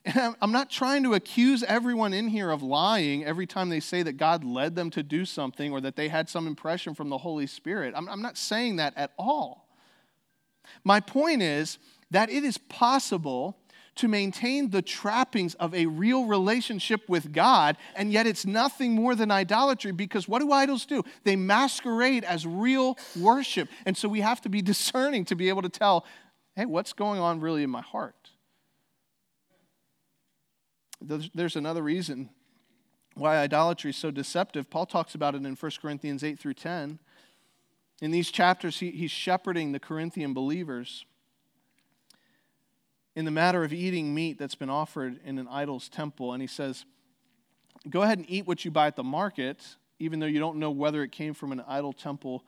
And 0.05 0.35
I'm 0.41 0.51
not 0.51 0.69
trying 0.69 1.03
to 1.03 1.13
accuse 1.13 1.63
everyone 1.63 2.11
in 2.11 2.27
here 2.27 2.51
of 2.51 2.61
lying 2.61 3.23
every 3.23 3.47
time 3.47 3.69
they 3.69 3.79
say 3.79 4.03
that 4.03 4.17
God 4.17 4.43
led 4.43 4.75
them 4.75 4.89
to 4.91 5.01
do 5.01 5.23
something 5.23 5.71
or 5.71 5.79
that 5.79 5.95
they 5.95 6.09
had 6.09 6.27
some 6.27 6.45
impression 6.45 6.93
from 6.93 7.07
the 7.07 7.17
Holy 7.17 7.47
Spirit. 7.47 7.93
I'm, 7.95 8.21
not 8.21 8.37
saying 8.37 8.75
that 8.75 8.93
at 8.97 9.11
all. 9.17 9.69
My 10.83 10.99
point 10.99 11.41
is 11.41 11.77
that 12.11 12.29
it 12.29 12.43
is 12.43 12.57
possible 12.57 13.57
to 13.95 14.09
maintain 14.09 14.71
the 14.71 14.81
trappings 14.81 15.53
of 15.55 15.73
a 15.73 15.85
real 15.85 16.25
relationship 16.25 17.07
with 17.07 17.31
God, 17.31 17.77
and 17.95 18.11
yet 18.11 18.27
it's 18.27 18.45
nothing 18.45 18.93
more 18.93 19.15
than 19.15 19.31
idolatry 19.31 19.91
because 19.91 20.27
what 20.27 20.39
do 20.39 20.51
idols 20.51 20.85
do? 20.85 21.03
They 21.23 21.35
masquerade 21.35 22.23
as 22.23 22.45
real 22.45 22.97
worship. 23.17 23.69
And 23.85 23.95
so 23.95 24.09
we 24.09 24.21
have 24.21 24.41
to 24.41 24.49
be 24.49 24.61
discerning 24.73 25.23
to 25.25 25.35
be 25.35 25.47
able 25.47 25.61
to 25.61 25.69
tell 25.69 26.05
hey, 26.55 26.65
what's 26.65 26.93
going 26.93 27.19
on 27.19 27.39
really 27.39 27.63
in 27.63 27.69
my 27.69 27.81
heart? 27.81 28.29
There's 31.01 31.55
another 31.55 31.81
reason 31.81 32.29
why 33.15 33.37
idolatry 33.37 33.89
is 33.89 33.97
so 33.97 34.09
deceptive. 34.09 34.69
Paul 34.69 34.85
talks 34.85 35.15
about 35.15 35.35
it 35.35 35.45
in 35.45 35.55
1 35.55 35.71
Corinthians 35.81 36.23
8 36.23 36.39
through 36.39 36.53
10. 36.53 36.99
In 38.01 38.11
these 38.11 38.31
chapters, 38.31 38.79
he, 38.79 38.91
he's 38.91 39.11
shepherding 39.11 39.71
the 39.71 39.79
Corinthian 39.79 40.33
believers 40.33 41.05
in 43.15 43.25
the 43.25 43.31
matter 43.31 43.63
of 43.63 43.71
eating 43.71 44.13
meat 44.13 44.39
that's 44.39 44.55
been 44.55 44.69
offered 44.69 45.19
in 45.23 45.37
an 45.37 45.47
idol's 45.47 45.89
temple. 45.89 46.33
And 46.33 46.41
he 46.41 46.47
says, 46.47 46.85
Go 47.89 48.01
ahead 48.01 48.17
and 48.17 48.29
eat 48.29 48.47
what 48.47 48.63
you 48.63 48.71
buy 48.71 48.87
at 48.87 48.95
the 48.95 49.03
market, 49.03 49.75
even 49.99 50.19
though 50.19 50.25
you 50.25 50.39
don't 50.39 50.57
know 50.57 50.71
whether 50.71 51.03
it 51.03 51.11
came 51.11 51.33
from 51.33 51.51
an 51.51 51.61
idol 51.67 51.91
temple 51.91 52.45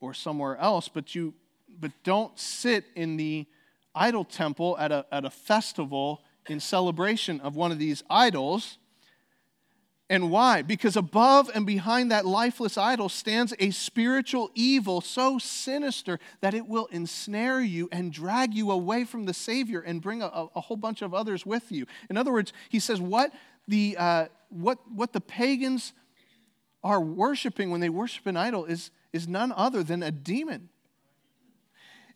or 0.00 0.12
somewhere 0.12 0.56
else, 0.56 0.88
but 0.88 1.14
you 1.14 1.32
but 1.80 1.92
don't 2.02 2.38
sit 2.38 2.84
in 2.94 3.16
the 3.16 3.46
idol 3.94 4.24
temple 4.24 4.76
at 4.78 4.90
a, 4.92 5.06
at 5.12 5.24
a 5.24 5.30
festival 5.30 6.22
in 6.48 6.60
celebration 6.60 7.40
of 7.40 7.56
one 7.56 7.72
of 7.72 7.78
these 7.78 8.02
idols. 8.10 8.78
And 10.10 10.30
why? 10.30 10.60
Because 10.60 10.96
above 10.96 11.50
and 11.54 11.64
behind 11.64 12.10
that 12.10 12.26
lifeless 12.26 12.76
idol 12.76 13.08
stands 13.08 13.54
a 13.58 13.70
spiritual 13.70 14.50
evil 14.54 15.00
so 15.00 15.38
sinister 15.38 16.18
that 16.42 16.52
it 16.52 16.68
will 16.68 16.86
ensnare 16.86 17.60
you 17.60 17.88
and 17.90 18.12
drag 18.12 18.52
you 18.52 18.70
away 18.70 19.04
from 19.04 19.24
the 19.24 19.32
Savior 19.32 19.80
and 19.80 20.02
bring 20.02 20.20
a, 20.20 20.48
a 20.54 20.60
whole 20.60 20.76
bunch 20.76 21.00
of 21.00 21.14
others 21.14 21.46
with 21.46 21.72
you. 21.72 21.86
In 22.10 22.18
other 22.18 22.32
words, 22.32 22.52
he 22.68 22.80
says, 22.80 23.00
what 23.00 23.32
the, 23.66 23.96
uh, 23.98 24.26
what, 24.50 24.78
what 24.94 25.14
the 25.14 25.22
pagans 25.22 25.94
are 26.82 27.00
worshiping 27.00 27.70
when 27.70 27.80
they 27.80 27.88
worship 27.88 28.26
an 28.26 28.36
idol 28.36 28.66
is, 28.66 28.90
is 29.14 29.26
none 29.26 29.52
other 29.56 29.82
than 29.82 30.02
a 30.02 30.10
demon. 30.10 30.68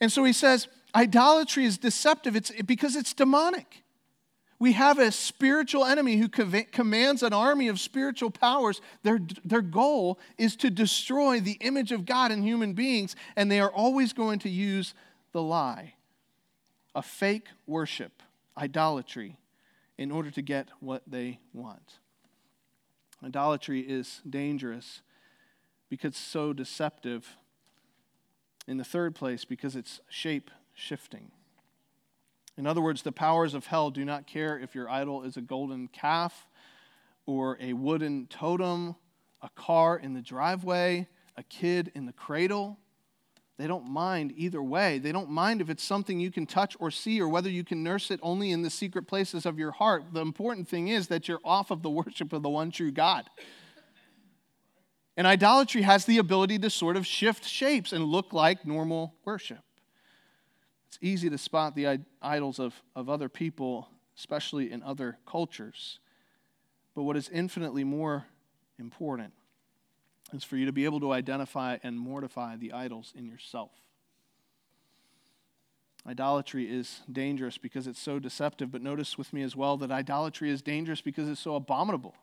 And 0.00 0.12
so 0.12 0.24
he 0.24 0.32
says, 0.32 0.68
idolatry 0.94 1.64
is 1.64 1.78
deceptive 1.78 2.36
it's, 2.36 2.50
because 2.62 2.96
it's 2.96 3.12
demonic. 3.12 3.82
We 4.60 4.72
have 4.72 4.98
a 4.98 5.12
spiritual 5.12 5.84
enemy 5.84 6.16
who 6.16 6.28
commands 6.28 7.22
an 7.22 7.32
army 7.32 7.68
of 7.68 7.78
spiritual 7.78 8.30
powers. 8.30 8.80
Their, 9.04 9.20
their 9.44 9.62
goal 9.62 10.18
is 10.36 10.56
to 10.56 10.70
destroy 10.70 11.38
the 11.38 11.58
image 11.60 11.92
of 11.92 12.04
God 12.04 12.32
in 12.32 12.42
human 12.42 12.72
beings, 12.72 13.14
and 13.36 13.50
they 13.50 13.60
are 13.60 13.70
always 13.70 14.12
going 14.12 14.40
to 14.40 14.48
use 14.48 14.94
the 15.32 15.42
lie, 15.42 15.94
a 16.94 17.02
fake 17.02 17.48
worship, 17.66 18.20
idolatry, 18.56 19.36
in 19.96 20.10
order 20.10 20.30
to 20.32 20.42
get 20.42 20.68
what 20.80 21.02
they 21.06 21.38
want. 21.52 21.98
Idolatry 23.24 23.80
is 23.80 24.20
dangerous 24.28 25.02
because 25.88 26.10
it's 26.10 26.18
so 26.18 26.52
deceptive. 26.52 27.36
In 28.68 28.76
the 28.76 28.84
third 28.84 29.14
place, 29.14 29.46
because 29.46 29.74
it's 29.74 30.00
shape 30.10 30.50
shifting. 30.74 31.30
In 32.58 32.66
other 32.66 32.82
words, 32.82 33.00
the 33.00 33.12
powers 33.12 33.54
of 33.54 33.66
hell 33.66 33.90
do 33.90 34.04
not 34.04 34.26
care 34.26 34.58
if 34.58 34.74
your 34.74 34.90
idol 34.90 35.22
is 35.22 35.38
a 35.38 35.40
golden 35.40 35.88
calf 35.88 36.46
or 37.24 37.56
a 37.62 37.72
wooden 37.72 38.26
totem, 38.26 38.94
a 39.40 39.48
car 39.56 39.96
in 39.96 40.12
the 40.12 40.20
driveway, 40.20 41.08
a 41.34 41.42
kid 41.44 41.90
in 41.94 42.04
the 42.04 42.12
cradle. 42.12 42.78
They 43.56 43.66
don't 43.66 43.88
mind 43.88 44.34
either 44.36 44.62
way. 44.62 44.98
They 44.98 45.12
don't 45.12 45.30
mind 45.30 45.62
if 45.62 45.70
it's 45.70 45.82
something 45.82 46.20
you 46.20 46.30
can 46.30 46.44
touch 46.44 46.76
or 46.78 46.90
see 46.90 47.22
or 47.22 47.28
whether 47.28 47.48
you 47.48 47.64
can 47.64 47.82
nurse 47.82 48.10
it 48.10 48.20
only 48.22 48.50
in 48.50 48.60
the 48.60 48.70
secret 48.70 49.08
places 49.08 49.46
of 49.46 49.58
your 49.58 49.72
heart. 49.72 50.12
The 50.12 50.20
important 50.20 50.68
thing 50.68 50.88
is 50.88 51.08
that 51.08 51.26
you're 51.26 51.40
off 51.42 51.70
of 51.70 51.82
the 51.82 51.90
worship 51.90 52.34
of 52.34 52.42
the 52.42 52.50
one 52.50 52.70
true 52.70 52.92
God. 52.92 53.30
And 55.18 55.26
idolatry 55.26 55.82
has 55.82 56.04
the 56.04 56.18
ability 56.18 56.60
to 56.60 56.70
sort 56.70 56.96
of 56.96 57.04
shift 57.04 57.44
shapes 57.44 57.92
and 57.92 58.04
look 58.04 58.32
like 58.32 58.64
normal 58.64 59.16
worship. 59.24 59.58
It's 60.86 60.98
easy 61.02 61.28
to 61.28 61.36
spot 61.36 61.74
the 61.74 61.98
idols 62.22 62.60
of, 62.60 62.72
of 62.94 63.10
other 63.10 63.28
people, 63.28 63.88
especially 64.16 64.70
in 64.70 64.80
other 64.84 65.18
cultures. 65.26 65.98
But 66.94 67.02
what 67.02 67.16
is 67.16 67.28
infinitely 67.30 67.82
more 67.82 68.26
important 68.78 69.32
is 70.32 70.44
for 70.44 70.56
you 70.56 70.66
to 70.66 70.72
be 70.72 70.84
able 70.84 71.00
to 71.00 71.12
identify 71.12 71.78
and 71.82 71.98
mortify 71.98 72.56
the 72.56 72.72
idols 72.72 73.12
in 73.16 73.26
yourself. 73.26 73.72
Idolatry 76.06 76.70
is 76.70 77.00
dangerous 77.10 77.58
because 77.58 77.88
it's 77.88 78.00
so 78.00 78.20
deceptive, 78.20 78.70
but 78.70 78.82
notice 78.82 79.18
with 79.18 79.32
me 79.32 79.42
as 79.42 79.56
well 79.56 79.76
that 79.78 79.90
idolatry 79.90 80.48
is 80.48 80.62
dangerous 80.62 81.00
because 81.00 81.28
it's 81.28 81.40
so 81.40 81.56
abominable. 81.56 82.14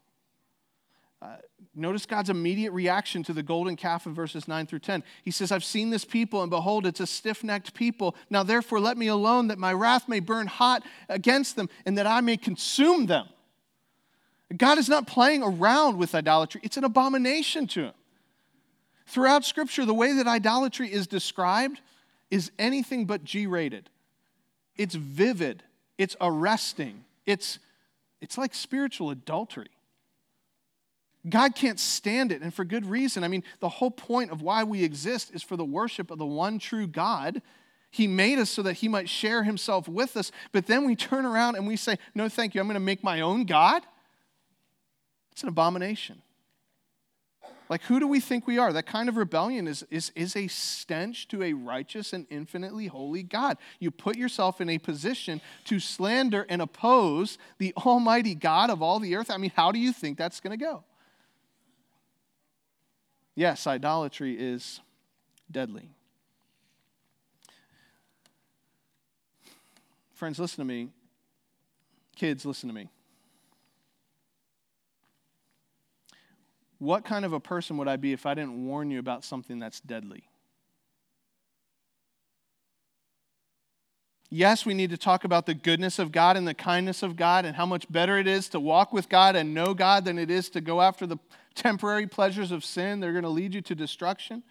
Uh, 1.21 1.37
notice 1.73 2.05
God's 2.05 2.29
immediate 2.29 2.71
reaction 2.71 3.23
to 3.23 3.33
the 3.33 3.41
golden 3.41 3.75
calf 3.75 4.05
in 4.05 4.13
verses 4.13 4.47
9 4.47 4.67
through 4.67 4.79
10. 4.79 5.03
He 5.23 5.31
says, 5.31 5.51
I've 5.51 5.63
seen 5.63 5.89
this 5.89 6.05
people, 6.05 6.41
and 6.41 6.49
behold, 6.49 6.85
it's 6.85 6.99
a 6.99 7.07
stiff 7.07 7.43
necked 7.43 7.73
people. 7.73 8.15
Now, 8.29 8.43
therefore, 8.43 8.79
let 8.79 8.97
me 8.97 9.07
alone, 9.07 9.47
that 9.47 9.57
my 9.57 9.73
wrath 9.73 10.07
may 10.07 10.19
burn 10.19 10.47
hot 10.47 10.83
against 11.09 11.55
them, 11.55 11.69
and 11.85 11.97
that 11.97 12.05
I 12.05 12.21
may 12.21 12.37
consume 12.37 13.05
them. 13.05 13.27
God 14.55 14.77
is 14.77 14.89
not 14.89 15.07
playing 15.07 15.41
around 15.41 15.97
with 15.97 16.13
idolatry, 16.13 16.61
it's 16.63 16.77
an 16.77 16.83
abomination 16.83 17.67
to 17.67 17.85
him. 17.85 17.93
Throughout 19.07 19.45
Scripture, 19.45 19.85
the 19.85 19.93
way 19.93 20.13
that 20.13 20.27
idolatry 20.27 20.91
is 20.91 21.07
described 21.07 21.79
is 22.31 22.51
anything 22.57 23.05
but 23.05 23.23
G 23.23 23.47
rated. 23.47 23.89
It's 24.75 24.95
vivid, 24.95 25.63
it's 25.97 26.15
arresting, 26.19 27.05
it's, 27.25 27.59
it's 28.19 28.37
like 28.37 28.53
spiritual 28.53 29.09
adultery. 29.09 29.69
God 31.27 31.55
can't 31.55 31.79
stand 31.79 32.31
it, 32.31 32.41
and 32.41 32.53
for 32.53 32.63
good 32.63 32.85
reason. 32.85 33.23
I 33.23 33.27
mean, 33.27 33.43
the 33.59 33.69
whole 33.69 33.91
point 33.91 34.31
of 34.31 34.41
why 34.41 34.63
we 34.63 34.83
exist 34.83 35.31
is 35.33 35.41
for 35.41 35.55
the 35.55 35.65
worship 35.65 36.11
of 36.11 36.17
the 36.17 36.25
one 36.25 36.59
true 36.59 36.87
God. 36.87 37.41
He 37.89 38.07
made 38.07 38.39
us 38.39 38.49
so 38.49 38.61
that 38.63 38.73
He 38.73 38.87
might 38.87 39.09
share 39.09 39.43
Himself 39.43 39.87
with 39.87 40.17
us, 40.17 40.31
but 40.51 40.67
then 40.67 40.85
we 40.85 40.95
turn 40.95 41.25
around 41.25 41.55
and 41.55 41.67
we 41.67 41.77
say, 41.77 41.97
No, 42.13 42.29
thank 42.29 42.53
you, 42.53 42.61
I'm 42.61 42.67
going 42.67 42.75
to 42.75 42.79
make 42.79 43.03
my 43.03 43.21
own 43.21 43.45
God. 43.45 43.83
It's 45.31 45.43
an 45.43 45.49
abomination. 45.49 46.21
Like, 47.67 47.81
who 47.83 47.99
do 47.99 48.07
we 48.07 48.19
think 48.19 48.45
we 48.45 48.59
are? 48.59 48.71
That 48.71 48.85
kind 48.85 49.09
of 49.09 49.17
rebellion 49.17 49.67
is, 49.67 49.83
is, 49.89 50.11
is 50.15 50.35
a 50.35 50.47
stench 50.47 51.27
to 51.29 51.41
a 51.41 51.53
righteous 51.53 52.13
and 52.13 52.27
infinitely 52.29 52.87
holy 52.87 53.23
God. 53.23 53.57
You 53.79 53.89
put 53.89 54.17
yourself 54.17 54.61
in 54.61 54.69
a 54.69 54.77
position 54.77 55.41
to 55.65 55.79
slander 55.79 56.45
and 56.47 56.61
oppose 56.61 57.39
the 57.57 57.73
Almighty 57.77 58.35
God 58.35 58.69
of 58.69 58.83
all 58.83 58.99
the 58.99 59.15
earth. 59.15 59.31
I 59.31 59.37
mean, 59.37 59.51
how 59.55 59.71
do 59.71 59.79
you 59.79 59.91
think 59.91 60.17
that's 60.17 60.39
going 60.39 60.57
to 60.57 60.63
go? 60.63 60.83
Yes, 63.35 63.67
idolatry 63.67 64.35
is 64.39 64.79
deadly. 65.51 65.89
Friends, 70.13 70.39
listen 70.39 70.59
to 70.59 70.65
me. 70.65 70.89
Kids, 72.15 72.45
listen 72.45 72.69
to 72.69 72.75
me. 72.75 72.89
What 76.79 77.03
kind 77.03 77.25
of 77.25 77.33
a 77.33 77.39
person 77.39 77.77
would 77.77 77.89
I 77.89 77.97
be 77.97 78.13
if 78.13 78.25
I 78.25 78.33
didn't 78.33 78.65
warn 78.65 78.89
you 78.89 78.99
about 78.99 79.25
something 79.25 79.59
that's 79.59 79.81
deadly? 79.81 80.23
Yes, 84.29 84.65
we 84.65 84.73
need 84.73 84.89
to 84.89 84.97
talk 84.97 85.23
about 85.23 85.45
the 85.45 85.53
goodness 85.53 85.99
of 85.99 86.11
God 86.11 86.35
and 86.35 86.47
the 86.47 86.53
kindness 86.53 87.03
of 87.03 87.15
God 87.15 87.45
and 87.45 87.55
how 87.55 87.65
much 87.65 87.89
better 87.91 88.17
it 88.17 88.27
is 88.27 88.49
to 88.49 88.59
walk 88.59 88.91
with 88.91 89.07
God 89.07 89.35
and 89.35 89.53
know 89.53 89.73
God 89.73 90.05
than 90.05 90.17
it 90.17 90.31
is 90.31 90.49
to 90.49 90.61
go 90.61 90.81
after 90.81 91.05
the 91.05 91.17
temporary 91.53 92.07
pleasures 92.07 92.51
of 92.51 92.65
sin. 92.65 92.99
They're 92.99 93.11
going 93.11 93.23
to 93.23 93.29
lead 93.29 93.53
you 93.53 93.61
to 93.61 93.75
destruction. 93.75 94.43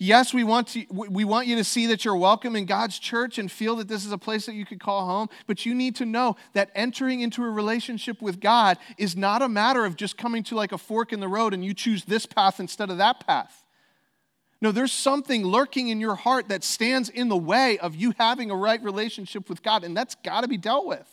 Yes, 0.00 0.32
we 0.32 0.44
want, 0.44 0.68
to, 0.68 0.84
we 0.90 1.24
want 1.24 1.48
you 1.48 1.56
to 1.56 1.64
see 1.64 1.86
that 1.86 2.04
you're 2.04 2.16
welcome 2.16 2.54
in 2.54 2.66
God's 2.66 3.00
church 3.00 3.36
and 3.36 3.50
feel 3.50 3.74
that 3.76 3.88
this 3.88 4.04
is 4.04 4.12
a 4.12 4.18
place 4.18 4.46
that 4.46 4.54
you 4.54 4.64
could 4.64 4.78
call 4.78 5.06
home, 5.06 5.28
but 5.48 5.66
you 5.66 5.74
need 5.74 5.96
to 5.96 6.04
know 6.04 6.36
that 6.52 6.70
entering 6.76 7.20
into 7.20 7.42
a 7.42 7.50
relationship 7.50 8.22
with 8.22 8.38
God 8.38 8.78
is 8.96 9.16
not 9.16 9.42
a 9.42 9.48
matter 9.48 9.84
of 9.84 9.96
just 9.96 10.16
coming 10.16 10.44
to 10.44 10.54
like 10.54 10.70
a 10.70 10.78
fork 10.78 11.12
in 11.12 11.18
the 11.18 11.26
road 11.26 11.52
and 11.52 11.64
you 11.64 11.74
choose 11.74 12.04
this 12.04 12.26
path 12.26 12.60
instead 12.60 12.90
of 12.90 12.98
that 12.98 13.26
path. 13.26 13.64
No, 14.60 14.72
there's 14.72 14.92
something 14.92 15.44
lurking 15.44 15.88
in 15.88 16.00
your 16.00 16.16
heart 16.16 16.48
that 16.48 16.64
stands 16.64 17.08
in 17.08 17.28
the 17.28 17.36
way 17.36 17.78
of 17.78 17.94
you 17.94 18.12
having 18.18 18.50
a 18.50 18.56
right 18.56 18.82
relationship 18.82 19.48
with 19.48 19.62
God, 19.62 19.84
and 19.84 19.96
that's 19.96 20.16
got 20.16 20.40
to 20.40 20.48
be 20.48 20.56
dealt 20.56 20.86
with. 20.86 21.06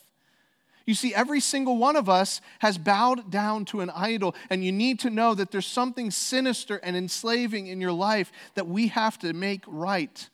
You 0.88 0.94
see, 0.94 1.14
every 1.14 1.40
single 1.40 1.78
one 1.78 1.96
of 1.96 2.10
us 2.10 2.42
has 2.60 2.78
bowed 2.78 3.32
down 3.32 3.66
to 3.66 3.82
an 3.82 3.90
idol, 3.90 4.36
and 4.50 4.64
you 4.64 4.72
need 4.72 5.00
to 5.00 5.10
know 5.10 5.34
that 5.34 5.52
there's 5.52 5.66
something 5.66 6.12
sinister 6.12 6.78
and 6.78 6.96
enslaving 6.96 7.68
in 7.68 7.82
your 7.82 7.92
life 7.92 8.32
that 8.54 8.68
we 8.68 8.88
have 8.90 9.18
to 9.20 9.34
make 9.34 9.64
right 9.68 10.30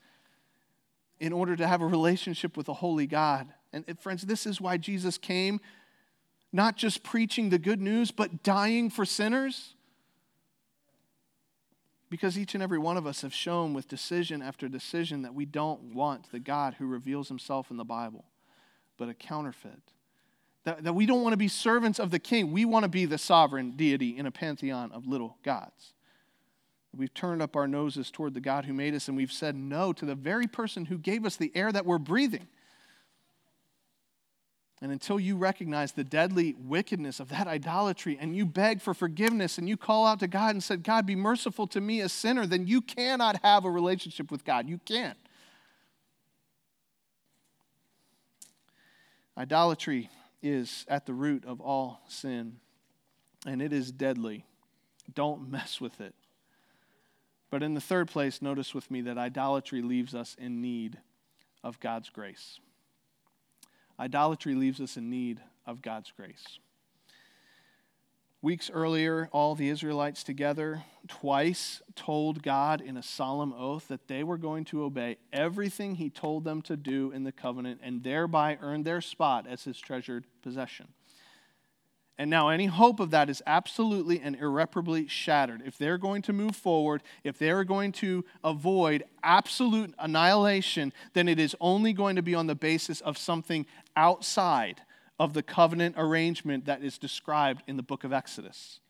in 1.20 1.32
order 1.32 1.56
to 1.56 1.68
have 1.68 1.82
a 1.82 1.88
relationship 1.88 2.58
with 2.58 2.68
a 2.68 2.74
holy 2.74 3.08
God. 3.08 3.48
And 3.74 3.86
friends, 4.00 4.24
this 4.24 4.46
is 4.46 4.60
why 4.60 4.76
Jesus 4.78 5.18
came, 5.18 5.62
not 6.52 6.76
just 6.76 7.04
preaching 7.04 7.50
the 7.50 7.60
good 7.60 7.82
news, 7.82 8.12
but 8.12 8.44
dying 8.44 8.90
for 8.90 9.06
sinners. 9.06 9.76
Because 12.12 12.38
each 12.38 12.56
and 12.56 12.62
every 12.62 12.78
one 12.78 12.98
of 12.98 13.08
us 13.08 13.22
have 13.22 13.34
shown 13.34 13.74
with 13.74 13.88
decision 13.88 14.42
after 14.42 14.68
decision 14.68 15.22
that 15.22 15.34
we 15.34 15.46
don't 15.46 15.96
want 15.96 16.30
the 16.30 16.42
God 16.42 16.76
who 16.78 16.86
reveals 16.86 17.30
himself 17.30 17.72
in 17.72 17.78
the 17.78 17.86
Bible, 17.86 18.26
but 18.98 19.08
a 19.08 19.14
counterfeit. 19.14 19.94
That, 20.66 20.84
that 20.84 20.94
we 20.94 21.06
don't 21.06 21.24
want 21.24 21.32
to 21.32 21.38
be 21.38 21.48
servants 21.48 22.00
of 22.00 22.12
the 22.12 22.20
king. 22.20 22.52
We 22.52 22.66
want 22.66 22.84
to 22.84 22.90
be 22.90 23.06
the 23.06 23.18
sovereign 23.18 23.72
deity 23.78 24.18
in 24.18 24.26
a 24.26 24.32
pantheon 24.32 24.92
of 24.92 25.08
little 25.08 25.38
gods. 25.42 25.94
We've 26.94 27.14
turned 27.14 27.42
up 27.42 27.56
our 27.56 27.68
noses 27.68 28.12
toward 28.12 28.34
the 28.34 28.42
God 28.42 28.66
who 28.66 28.74
made 28.74 28.94
us, 28.94 29.08
and 29.08 29.16
we've 29.16 29.32
said 29.32 29.56
no 29.56 29.94
to 29.94 30.06
the 30.06 30.14
very 30.14 30.48
person 30.48 30.88
who 30.88 30.98
gave 30.98 31.26
us 31.26 31.38
the 31.38 31.54
air 31.56 31.72
that 31.72 31.86
we're 31.86 31.98
breathing. 31.98 32.50
And 34.82 34.92
until 34.92 35.20
you 35.20 35.38
recognize 35.38 35.92
the 35.92 36.04
deadly 36.04 36.56
wickedness 36.58 37.20
of 37.20 37.30
that 37.30 37.46
idolatry 37.46 38.18
and 38.20 38.36
you 38.36 38.48
beg 38.48 38.82
for 38.82 38.96
forgiveness 38.96 39.60
and 39.60 39.70
you 39.70 39.78
call 39.78 40.08
out 40.08 40.20
to 40.22 40.28
God 40.28 40.56
and 40.56 40.64
said, 40.64 40.84
God, 40.84 41.06
be 41.06 41.16
merciful 41.16 41.68
to 41.68 41.80
me, 41.80 42.02
a 42.02 42.10
sinner, 42.10 42.48
then 42.48 42.66
you 42.66 42.82
cannot 42.82 43.40
have 43.44 43.64
a 43.64 43.70
relationship 43.70 44.32
with 44.32 44.44
God. 44.44 44.68
You 44.68 44.80
can't. 44.80 45.18
Idolatry 49.38 50.10
is 50.42 50.86
at 50.88 51.06
the 51.06 51.14
root 51.14 51.46
of 51.46 51.62
all 51.62 52.02
sin, 52.08 52.58
and 53.46 53.62
it 53.62 53.72
is 53.72 53.92
deadly. 53.92 54.46
Don't 55.14 55.50
mess 55.50 55.80
with 55.80 56.02
it. 56.02 56.16
But 57.52 57.62
in 57.62 57.76
the 57.76 57.82
third 57.82 58.08
place, 58.08 58.42
notice 58.42 58.74
with 58.74 58.90
me 58.90 59.02
that 59.02 59.18
idolatry 59.18 59.82
leaves 59.82 60.16
us 60.16 60.36
in 60.40 60.62
need 60.62 60.98
of 61.64 61.80
God's 61.80 62.10
grace. 62.10 62.60
Idolatry 64.02 64.56
leaves 64.56 64.82
us 64.82 64.98
in 64.98 65.12
need 65.12 65.40
of 65.68 65.84
God's 65.84 66.12
grace. 66.12 66.58
Weeks 68.42 68.72
earlier, 68.74 69.30
all 69.32 69.54
the 69.54 69.70
Israelites 69.70 70.24
together 70.24 70.84
twice 71.08 71.84
told 71.96 72.42
God 72.42 72.82
in 72.82 72.98
a 72.98 73.04
solemn 73.04 73.54
oath 73.54 73.88
that 73.90 74.08
they 74.08 74.24
were 74.24 74.40
going 74.40 74.66
to 74.66 74.84
obey 74.84 75.18
everything 75.32 75.94
He 75.94 76.10
told 76.10 76.44
them 76.44 76.64
to 76.64 76.76
do 76.76 77.12
in 77.12 77.24
the 77.24 77.32
covenant 77.32 77.82
and 77.84 78.02
thereby 78.02 78.58
earn 78.60 78.82
their 78.82 79.02
spot 79.02 79.46
as 79.48 79.66
His 79.66 79.80
treasured 79.80 80.26
possession. 80.42 80.88
And 82.22 82.30
now, 82.30 82.50
any 82.50 82.68
hope 82.68 83.00
of 83.00 83.10
that 83.10 83.32
is 83.32 83.42
absolutely 83.48 84.22
and 84.22 84.36
irreparably 84.36 85.08
shattered. 85.08 85.64
If 85.66 85.80
they're 85.80 85.98
going 85.98 86.22
to 86.22 86.34
move 86.34 86.56
forward, 86.56 87.02
if 87.24 87.40
they're 87.40 87.64
going 87.64 87.94
to 87.94 88.24
avoid 88.44 89.06
absolute 89.24 89.96
annihilation, 89.98 90.94
then 91.14 91.28
it 91.28 91.40
is 91.40 91.56
only 91.60 91.94
going 91.94 92.18
to 92.18 92.22
be 92.22 92.36
on 92.36 92.46
the 92.46 92.54
basis 92.54 93.02
of 93.02 93.18
something 93.18 93.66
outside 93.96 94.82
of 95.20 95.34
the 95.34 95.42
covenant 95.42 95.96
arrangement 95.98 96.66
that 96.66 96.84
is 96.84 97.00
described 97.00 97.64
in 97.66 97.76
the 97.76 97.82
book 97.82 98.04
of 98.04 98.14
Exodus. 98.14 98.82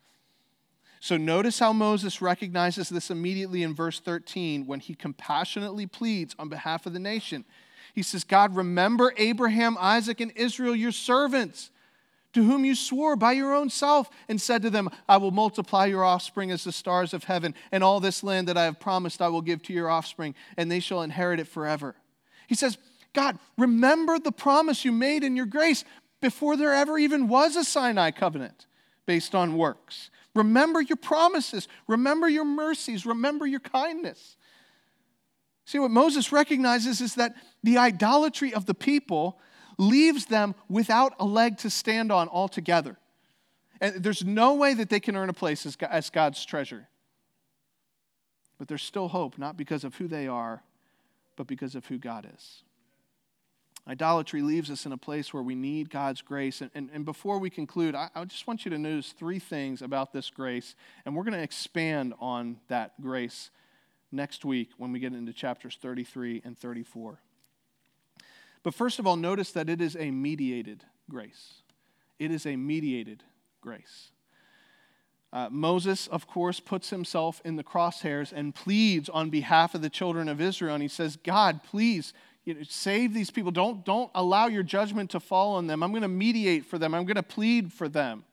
So 0.99 1.15
notice 1.15 1.57
how 1.57 1.71
Moses 1.71 2.21
recognizes 2.21 2.89
this 2.89 3.09
immediately 3.09 3.63
in 3.63 3.73
verse 3.73 4.01
13 4.01 4.67
when 4.67 4.81
he 4.81 4.93
compassionately 4.93 5.87
pleads 5.87 6.35
on 6.37 6.49
behalf 6.49 6.85
of 6.85 6.91
the 6.91 6.99
nation. 6.99 7.45
He 7.93 8.03
says, 8.03 8.25
God, 8.25 8.57
remember 8.57 9.13
Abraham, 9.15 9.77
Isaac, 9.79 10.19
and 10.19 10.33
Israel, 10.35 10.75
your 10.75 10.91
servants, 10.91 11.71
to 12.33 12.43
whom 12.43 12.63
you 12.63 12.75
swore 12.75 13.15
by 13.15 13.33
your 13.33 13.53
own 13.53 13.69
self, 13.69 14.09
and 14.29 14.39
said 14.39 14.61
to 14.61 14.69
them, 14.69 14.89
I 15.07 15.17
will 15.17 15.31
multiply 15.31 15.85
your 15.85 16.03
offspring 16.03 16.51
as 16.51 16.63
the 16.63 16.71
stars 16.71 17.13
of 17.13 17.25
heaven, 17.25 17.53
and 17.71 17.83
all 17.83 17.99
this 17.99 18.23
land 18.23 18.47
that 18.47 18.57
I 18.57 18.65
have 18.65 18.79
promised 18.79 19.21
I 19.21 19.27
will 19.27 19.41
give 19.41 19.61
to 19.63 19.73
your 19.73 19.89
offspring, 19.89 20.35
and 20.57 20.71
they 20.71 20.79
shall 20.79 21.01
inherit 21.01 21.39
it 21.39 21.47
forever. 21.47 21.95
He 22.47 22.55
says, 22.55 22.77
God, 23.13 23.37
remember 23.57 24.19
the 24.19 24.31
promise 24.31 24.85
you 24.85 24.91
made 24.91 25.23
in 25.23 25.35
your 25.35 25.45
grace 25.45 25.83
before 26.21 26.55
there 26.55 26.73
ever 26.73 26.97
even 26.97 27.27
was 27.27 27.55
a 27.55 27.63
Sinai 27.63 28.11
covenant 28.11 28.67
based 29.05 29.35
on 29.35 29.57
works. 29.57 30.09
Remember 30.33 30.79
your 30.79 30.97
promises. 30.97 31.67
Remember 31.87 32.29
your 32.29 32.45
mercies. 32.45 33.05
Remember 33.05 33.45
your 33.45 33.59
kindness. 33.59 34.37
See, 35.65 35.79
what 35.79 35.91
Moses 35.91 36.31
recognizes 36.31 37.01
is 37.01 37.15
that 37.15 37.33
the 37.63 37.77
idolatry 37.77 38.53
of 38.53 38.65
the 38.65 38.73
people 38.73 39.39
leaves 39.77 40.25
them 40.25 40.55
without 40.69 41.13
a 41.19 41.25
leg 41.25 41.57
to 41.59 41.69
stand 41.69 42.11
on 42.11 42.27
altogether. 42.29 42.97
And 43.79 44.03
there's 44.03 44.23
no 44.23 44.53
way 44.55 44.73
that 44.75 44.89
they 44.89 44.99
can 44.99 45.15
earn 45.15 45.29
a 45.29 45.33
place 45.33 45.65
as 45.65 46.09
God's 46.09 46.45
treasure. 46.45 46.87
But 48.59 48.67
there's 48.67 48.83
still 48.83 49.07
hope, 49.07 49.39
not 49.39 49.57
because 49.57 49.83
of 49.83 49.95
who 49.95 50.07
they 50.07 50.27
are, 50.27 50.63
but 51.35 51.47
because 51.47 51.73
of 51.73 51.87
who 51.87 51.97
God 51.97 52.29
is. 52.31 52.63
Idolatry 53.87 54.43
leaves 54.43 54.69
us 54.69 54.85
in 54.85 54.91
a 54.91 54.97
place 54.97 55.33
where 55.33 55.41
we 55.41 55.55
need 55.55 55.89
God's 55.89 56.21
grace. 56.21 56.61
And, 56.61 56.69
and, 56.75 56.89
and 56.93 57.03
before 57.03 57.39
we 57.39 57.49
conclude, 57.49 57.95
I, 57.95 58.09
I, 58.13 58.25
just 58.25 58.45
want 58.45 58.63
you 58.63 58.69
to 58.69 58.77
notice 58.77 59.11
three 59.11 59.39
things 59.39 59.81
about 59.81 60.13
this 60.13 60.29
grace, 60.29 60.75
and 61.03 61.15
we're 61.15 61.23
going 61.23 61.33
to 61.33 61.41
expand 61.41 62.13
on 62.19 62.59
that 62.67 63.01
grace 63.01 63.49
next 64.11 64.45
week 64.45 64.69
when 64.77 64.91
we 64.91 64.99
get 64.99 65.13
into 65.13 65.33
chapters 65.33 65.79
33 65.81 66.43
and 66.45 66.55
34. 66.55 67.19
But 68.63 68.73
first 68.73 68.99
of 68.99 69.07
all, 69.07 69.15
notice 69.15 69.51
that 69.51 69.69
it 69.69 69.81
is 69.81 69.95
a 69.99 70.11
mediated 70.11 70.83
grace. 71.09 71.61
It 72.19 72.31
is 72.31 72.45
a 72.45 72.55
mediated 72.55 73.23
grace. 73.61 74.11
Uh, 75.33 75.47
Moses, 75.49 76.07
of 76.07 76.27
course, 76.27 76.59
puts 76.59 76.89
himself 76.89 77.41
in 77.45 77.55
the 77.55 77.63
crosshairs 77.63 78.33
and 78.33 78.53
pleads 78.53 79.07
on 79.07 79.29
behalf 79.29 79.73
of 79.73 79.81
the 79.81 79.89
children 79.89 80.27
of 80.27 80.41
Israel. 80.41 80.75
And 80.75 80.81
he 80.81 80.89
says, 80.89 81.15
God, 81.15 81.63
please 81.63 82.13
you 82.43 82.53
know, 82.53 82.61
save 82.63 83.13
these 83.13 83.31
people. 83.31 83.51
Don't, 83.51 83.85
don't 83.85 84.11
allow 84.13 84.47
your 84.47 84.63
judgment 84.63 85.11
to 85.11 85.19
fall 85.19 85.55
on 85.55 85.67
them. 85.67 85.83
I'm 85.83 85.91
going 85.91 86.01
to 86.01 86.07
mediate 86.07 86.65
for 86.65 86.77
them, 86.77 86.93
I'm 86.93 87.05
going 87.05 87.15
to 87.15 87.23
plead 87.23 87.71
for 87.71 87.87
them. 87.87 88.25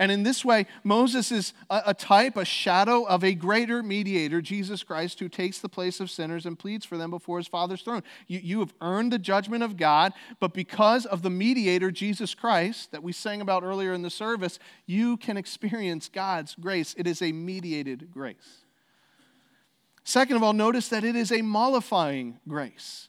And 0.00 0.12
in 0.12 0.22
this 0.22 0.44
way, 0.44 0.66
Moses 0.84 1.32
is 1.32 1.52
a, 1.68 1.82
a, 1.86 1.94
type, 1.94 2.36
a 2.36 2.44
shadow 2.44 3.02
of 3.04 3.24
a 3.24 3.34
greater 3.34 3.82
mediator, 3.82 4.40
Jesus 4.40 4.84
Christ, 4.84 5.18
who 5.18 5.28
takes 5.28 5.58
the 5.58 5.68
place 5.68 5.98
of 5.98 6.08
sinners 6.08 6.46
and 6.46 6.56
pleads 6.56 6.86
for 6.86 6.96
them 6.96 7.10
before 7.10 7.38
his 7.38 7.48
Father's 7.48 7.82
throne. 7.82 8.04
You, 8.28 8.38
you 8.38 8.60
have 8.60 8.72
earned 8.80 9.12
the 9.12 9.18
judgment 9.18 9.64
of 9.64 9.76
God, 9.76 10.12
but 10.38 10.54
because 10.54 11.04
of 11.04 11.22
the 11.22 11.30
mediator, 11.30 11.90
Jesus 11.90 12.32
Christ, 12.32 12.92
that 12.92 13.02
we 13.02 13.12
sang 13.12 13.40
about 13.40 13.64
earlier 13.64 13.92
in 13.92 14.02
the 14.02 14.10
service, 14.10 14.60
you 14.86 15.16
can 15.16 15.36
experience 15.36 16.08
God's 16.08 16.54
grace. 16.54 16.94
It 16.96 17.08
is 17.08 17.20
a 17.20 17.32
mediated 17.32 18.12
grace. 18.12 18.64
Second 20.04 20.36
of 20.36 20.42
all, 20.42 20.52
notice 20.52 20.88
that 20.88 21.04
it 21.04 21.16
is 21.16 21.32
a 21.32 21.42
mollifying 21.42 22.38
grace. 22.46 23.08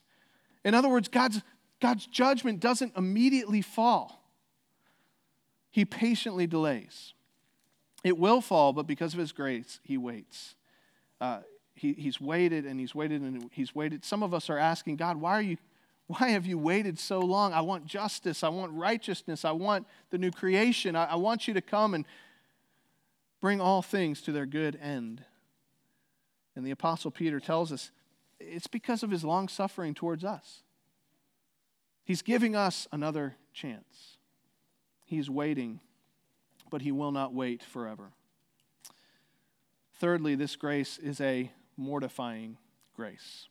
In 0.65 0.73
other 0.73 0.89
words, 0.89 1.07
God's, 1.07 1.41
God's 1.79 2.05
judgment 2.07 2.59
doesn't 2.59 2.97
immediately 2.97 3.61
fall, 3.61 4.18
He 5.71 5.85
patiently 5.85 6.47
delays. 6.47 7.13
It 8.03 8.17
will 8.17 8.41
fall, 8.41 8.73
but 8.73 8.87
because 8.87 9.13
of 9.13 9.19
His 9.19 9.31
grace, 9.31 9.79
He 9.83 9.97
waits. 9.97 10.55
Uh, 11.21 11.39
he, 11.79 11.93
he's 11.93 12.19
waited 12.19 12.65
and 12.65 12.79
he's 12.79 12.93
waited 12.93 13.21
and 13.21 13.49
he's 13.53 13.73
waited. 13.73 14.03
Some 14.03 14.21
of 14.21 14.33
us 14.33 14.49
are 14.49 14.57
asking, 14.57 14.97
God, 14.97 15.17
why 15.17 15.31
are 15.31 15.41
you 15.41 15.57
why 16.07 16.29
have 16.29 16.47
you 16.47 16.57
waited 16.57 16.97
so 16.97 17.19
long? 17.19 17.53
I 17.53 17.61
want 17.61 17.85
justice. 17.85 18.43
I 18.43 18.49
want 18.49 18.73
righteousness. 18.73 19.45
I 19.45 19.51
want 19.51 19.85
the 20.09 20.17
new 20.17 20.31
creation. 20.31 20.95
I, 20.95 21.05
I, 21.05 21.15
want 21.17 21.47
you 21.47 21.53
to 21.53 21.61
come 21.61 21.93
and 21.93 22.03
bring 23.39 23.61
all 23.61 23.83
things 23.83 24.19
to 24.23 24.31
their 24.31 24.47
good 24.47 24.75
end. 24.81 25.23
And 26.55 26.65
the 26.65 26.71
Apostle 26.71 27.11
Peter 27.11 27.39
tells 27.39 27.71
us 27.71 27.91
it's 28.39 28.65
because 28.65 29.03
of 29.03 29.11
his 29.11 29.23
long 29.23 29.47
suffering 29.47 29.93
towards 29.93 30.23
us. 30.23 30.63
He's 32.05 32.23
giving 32.23 32.55
us 32.55 32.87
another 32.91 33.35
chance. 33.53 34.17
He's 35.09 35.27
waiting, 35.27 35.79
but 36.69 36.83
he 36.83 36.91
will 36.91 37.11
not 37.11 37.33
wait 37.33 37.63
forever. 37.63 38.11
Thirdly, 39.95 40.35
this 40.35 40.55
grace 40.55 40.99
is 40.99 41.19
a 41.19 41.51
mortifying 41.75 42.59
grace. 42.95 43.47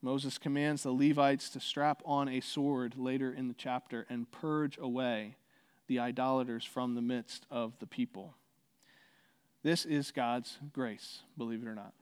Moses 0.00 0.38
commands 0.38 0.84
the 0.84 0.90
Levites 0.90 1.50
to 1.50 1.60
strap 1.60 2.00
on 2.06 2.30
a 2.30 2.40
sword 2.40 2.94
later 2.96 3.30
in 3.30 3.48
the 3.48 3.54
chapter 3.54 4.06
and 4.08 4.30
purge 4.30 4.78
away 4.78 5.36
the 5.86 5.98
idolaters 5.98 6.64
from 6.64 6.94
the 6.94 7.02
midst 7.02 7.44
of 7.50 7.78
the 7.78 7.86
people. 7.86 8.34
This 9.62 9.84
is 9.84 10.12
God's 10.12 10.56
grace, 10.72 11.20
believe 11.36 11.62
it 11.62 11.68
or 11.68 11.74
not. 11.74 11.92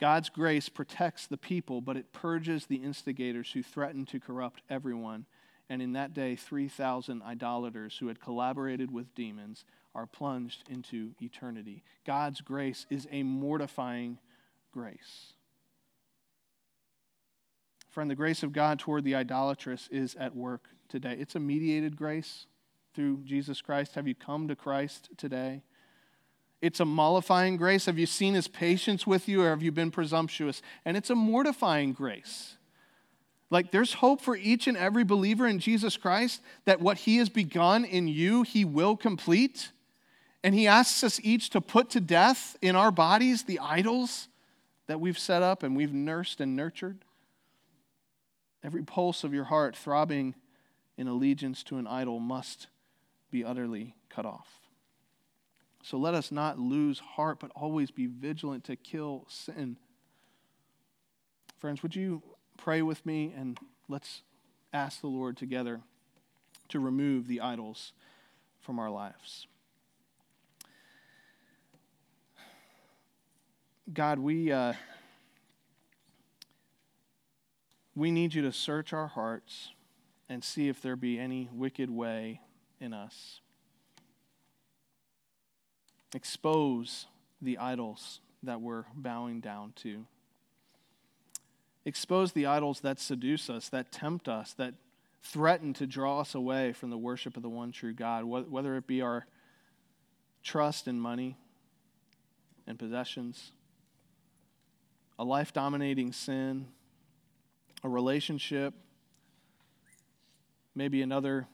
God's 0.00 0.28
grace 0.28 0.68
protects 0.68 1.28
the 1.28 1.38
people, 1.38 1.80
but 1.80 1.96
it 1.96 2.12
purges 2.12 2.66
the 2.66 2.82
instigators 2.82 3.52
who 3.52 3.62
threaten 3.62 4.04
to 4.06 4.18
corrupt 4.18 4.62
everyone. 4.68 5.26
And 5.70 5.82
in 5.82 5.92
that 5.92 6.14
day, 6.14 6.34
3,000 6.34 7.22
idolaters 7.22 7.98
who 7.98 8.08
had 8.08 8.20
collaborated 8.20 8.90
with 8.90 9.14
demons 9.14 9.64
are 9.94 10.06
plunged 10.06 10.64
into 10.68 11.12
eternity. 11.20 11.82
God's 12.06 12.40
grace 12.40 12.86
is 12.88 13.06
a 13.10 13.22
mortifying 13.22 14.18
grace. 14.72 15.34
Friend, 17.90 18.10
the 18.10 18.14
grace 18.14 18.42
of 18.42 18.52
God 18.52 18.78
toward 18.78 19.04
the 19.04 19.14
idolatrous 19.14 19.88
is 19.90 20.14
at 20.14 20.36
work 20.36 20.68
today. 20.88 21.16
It's 21.18 21.34
a 21.34 21.40
mediated 21.40 21.96
grace 21.96 22.46
through 22.94 23.22
Jesus 23.24 23.60
Christ. 23.60 23.94
Have 23.94 24.08
you 24.08 24.14
come 24.14 24.48
to 24.48 24.56
Christ 24.56 25.10
today? 25.16 25.62
It's 26.60 26.80
a 26.80 26.84
mollifying 26.84 27.56
grace. 27.56 27.86
Have 27.86 27.98
you 27.98 28.06
seen 28.06 28.34
his 28.34 28.48
patience 28.48 29.06
with 29.06 29.28
you 29.28 29.42
or 29.42 29.50
have 29.50 29.62
you 29.62 29.72
been 29.72 29.90
presumptuous? 29.90 30.60
And 30.84 30.96
it's 30.96 31.10
a 31.10 31.14
mortifying 31.14 31.92
grace. 31.92 32.56
Like 33.50 33.70
there's 33.70 33.94
hope 33.94 34.20
for 34.20 34.36
each 34.36 34.66
and 34.66 34.76
every 34.76 35.04
believer 35.04 35.46
in 35.46 35.58
Jesus 35.58 35.96
Christ 35.96 36.42
that 36.66 36.80
what 36.80 36.98
he 36.98 37.16
has 37.16 37.28
begun 37.28 37.84
in 37.84 38.06
you, 38.08 38.42
he 38.42 38.64
will 38.64 38.96
complete. 38.96 39.72
And 40.44 40.54
he 40.54 40.66
asks 40.66 41.02
us 41.02 41.18
each 41.22 41.50
to 41.50 41.60
put 41.60 41.90
to 41.90 42.00
death 42.00 42.56
in 42.60 42.76
our 42.76 42.90
bodies 42.90 43.44
the 43.44 43.58
idols 43.58 44.28
that 44.86 45.00
we've 45.00 45.18
set 45.18 45.42
up 45.42 45.62
and 45.62 45.76
we've 45.76 45.94
nursed 45.94 46.40
and 46.40 46.56
nurtured. 46.56 47.04
Every 48.62 48.82
pulse 48.82 49.24
of 49.24 49.32
your 49.32 49.44
heart 49.44 49.76
throbbing 49.76 50.34
in 50.96 51.08
allegiance 51.08 51.62
to 51.64 51.78
an 51.78 51.86
idol 51.86 52.18
must 52.18 52.66
be 53.30 53.44
utterly 53.44 53.94
cut 54.10 54.26
off. 54.26 54.48
So 55.82 55.96
let 55.96 56.14
us 56.14 56.30
not 56.32 56.58
lose 56.58 56.98
heart, 56.98 57.38
but 57.40 57.50
always 57.54 57.90
be 57.90 58.06
vigilant 58.06 58.64
to 58.64 58.76
kill 58.76 59.24
sin. 59.28 59.76
Friends, 61.58 61.82
would 61.82 61.96
you 61.96 62.22
pray 62.58 62.82
with 62.82 63.06
me 63.06 63.32
and 63.34 63.58
let's 63.88 64.22
ask 64.74 65.00
the 65.00 65.06
Lord 65.06 65.38
together 65.38 65.80
to 66.68 66.78
remove 66.78 67.26
the 67.26 67.40
idols 67.40 67.92
from 68.60 68.78
our 68.78 68.90
lives. 68.90 69.46
God, 73.90 74.18
we, 74.18 74.52
uh, 74.52 74.74
we 77.94 78.10
need 78.10 78.34
you 78.34 78.42
to 78.42 78.52
search 78.52 78.92
our 78.92 79.06
hearts 79.06 79.70
and 80.28 80.44
see 80.44 80.68
if 80.68 80.82
there 80.82 80.96
be 80.96 81.18
any 81.18 81.48
wicked 81.50 81.90
way 81.90 82.42
in 82.80 82.92
us. 82.92 83.40
expose 86.14 87.06
the 87.40 87.58
idols 87.58 88.20
that 88.42 88.60
we're 88.60 88.84
bowing 88.94 89.40
down 89.40 89.72
to. 89.76 90.06
Expose 91.88 92.32
the 92.32 92.44
idols 92.44 92.80
that 92.80 93.00
seduce 93.00 93.48
us, 93.48 93.70
that 93.70 93.90
tempt 93.90 94.28
us, 94.28 94.52
that 94.52 94.74
threaten 95.22 95.72
to 95.72 95.86
draw 95.86 96.20
us 96.20 96.34
away 96.34 96.74
from 96.74 96.90
the 96.90 96.98
worship 96.98 97.34
of 97.34 97.42
the 97.42 97.48
one 97.48 97.72
true 97.72 97.94
God, 97.94 98.24
whether 98.24 98.76
it 98.76 98.86
be 98.86 99.00
our 99.00 99.26
trust 100.42 100.86
in 100.86 101.00
money 101.00 101.38
and 102.66 102.78
possessions, 102.78 103.52
a 105.18 105.24
life 105.24 105.54
dominating 105.54 106.12
sin, 106.12 106.66
a 107.82 107.88
relationship, 107.88 108.74
maybe 110.74 111.00
another 111.00 111.46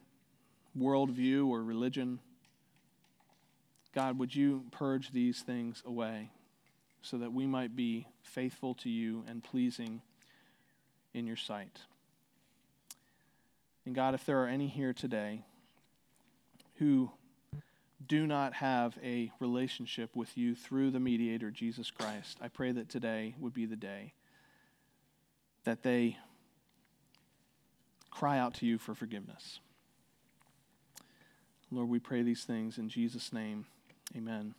worldview 0.76 1.46
or 1.46 1.62
religion. 1.62 2.18
God, 3.94 4.18
would 4.18 4.34
you 4.34 4.64
purge 4.72 5.12
these 5.12 5.42
things 5.42 5.80
away 5.86 6.32
so 7.02 7.18
that 7.18 7.32
we 7.32 7.46
might 7.46 7.76
be 7.76 8.08
faithful 8.24 8.74
to 8.74 8.90
you 8.90 9.22
and 9.28 9.40
pleasing 9.40 10.02
in 11.14 11.26
your 11.26 11.36
sight? 11.36 11.80
And 13.86 13.94
God, 13.94 14.14
if 14.14 14.26
there 14.26 14.42
are 14.42 14.48
any 14.48 14.68
here 14.68 14.92
today 14.92 15.44
who 16.76 17.10
do 18.06 18.26
not 18.26 18.54
have 18.54 18.98
a 19.02 19.30
relationship 19.40 20.14
with 20.14 20.36
you 20.36 20.54
through 20.54 20.90
the 20.90 21.00
mediator, 21.00 21.50
Jesus 21.50 21.90
Christ, 21.90 22.38
I 22.40 22.48
pray 22.48 22.72
that 22.72 22.88
today 22.88 23.34
would 23.38 23.54
be 23.54 23.66
the 23.66 23.76
day 23.76 24.12
that 25.64 25.82
they 25.82 26.18
cry 28.10 28.38
out 28.38 28.54
to 28.54 28.66
you 28.66 28.78
for 28.78 28.94
forgiveness. 28.94 29.60
Lord, 31.70 31.88
we 31.88 31.98
pray 31.98 32.22
these 32.22 32.44
things 32.44 32.78
in 32.78 32.88
Jesus' 32.88 33.32
name. 33.32 33.66
Amen. 34.16 34.54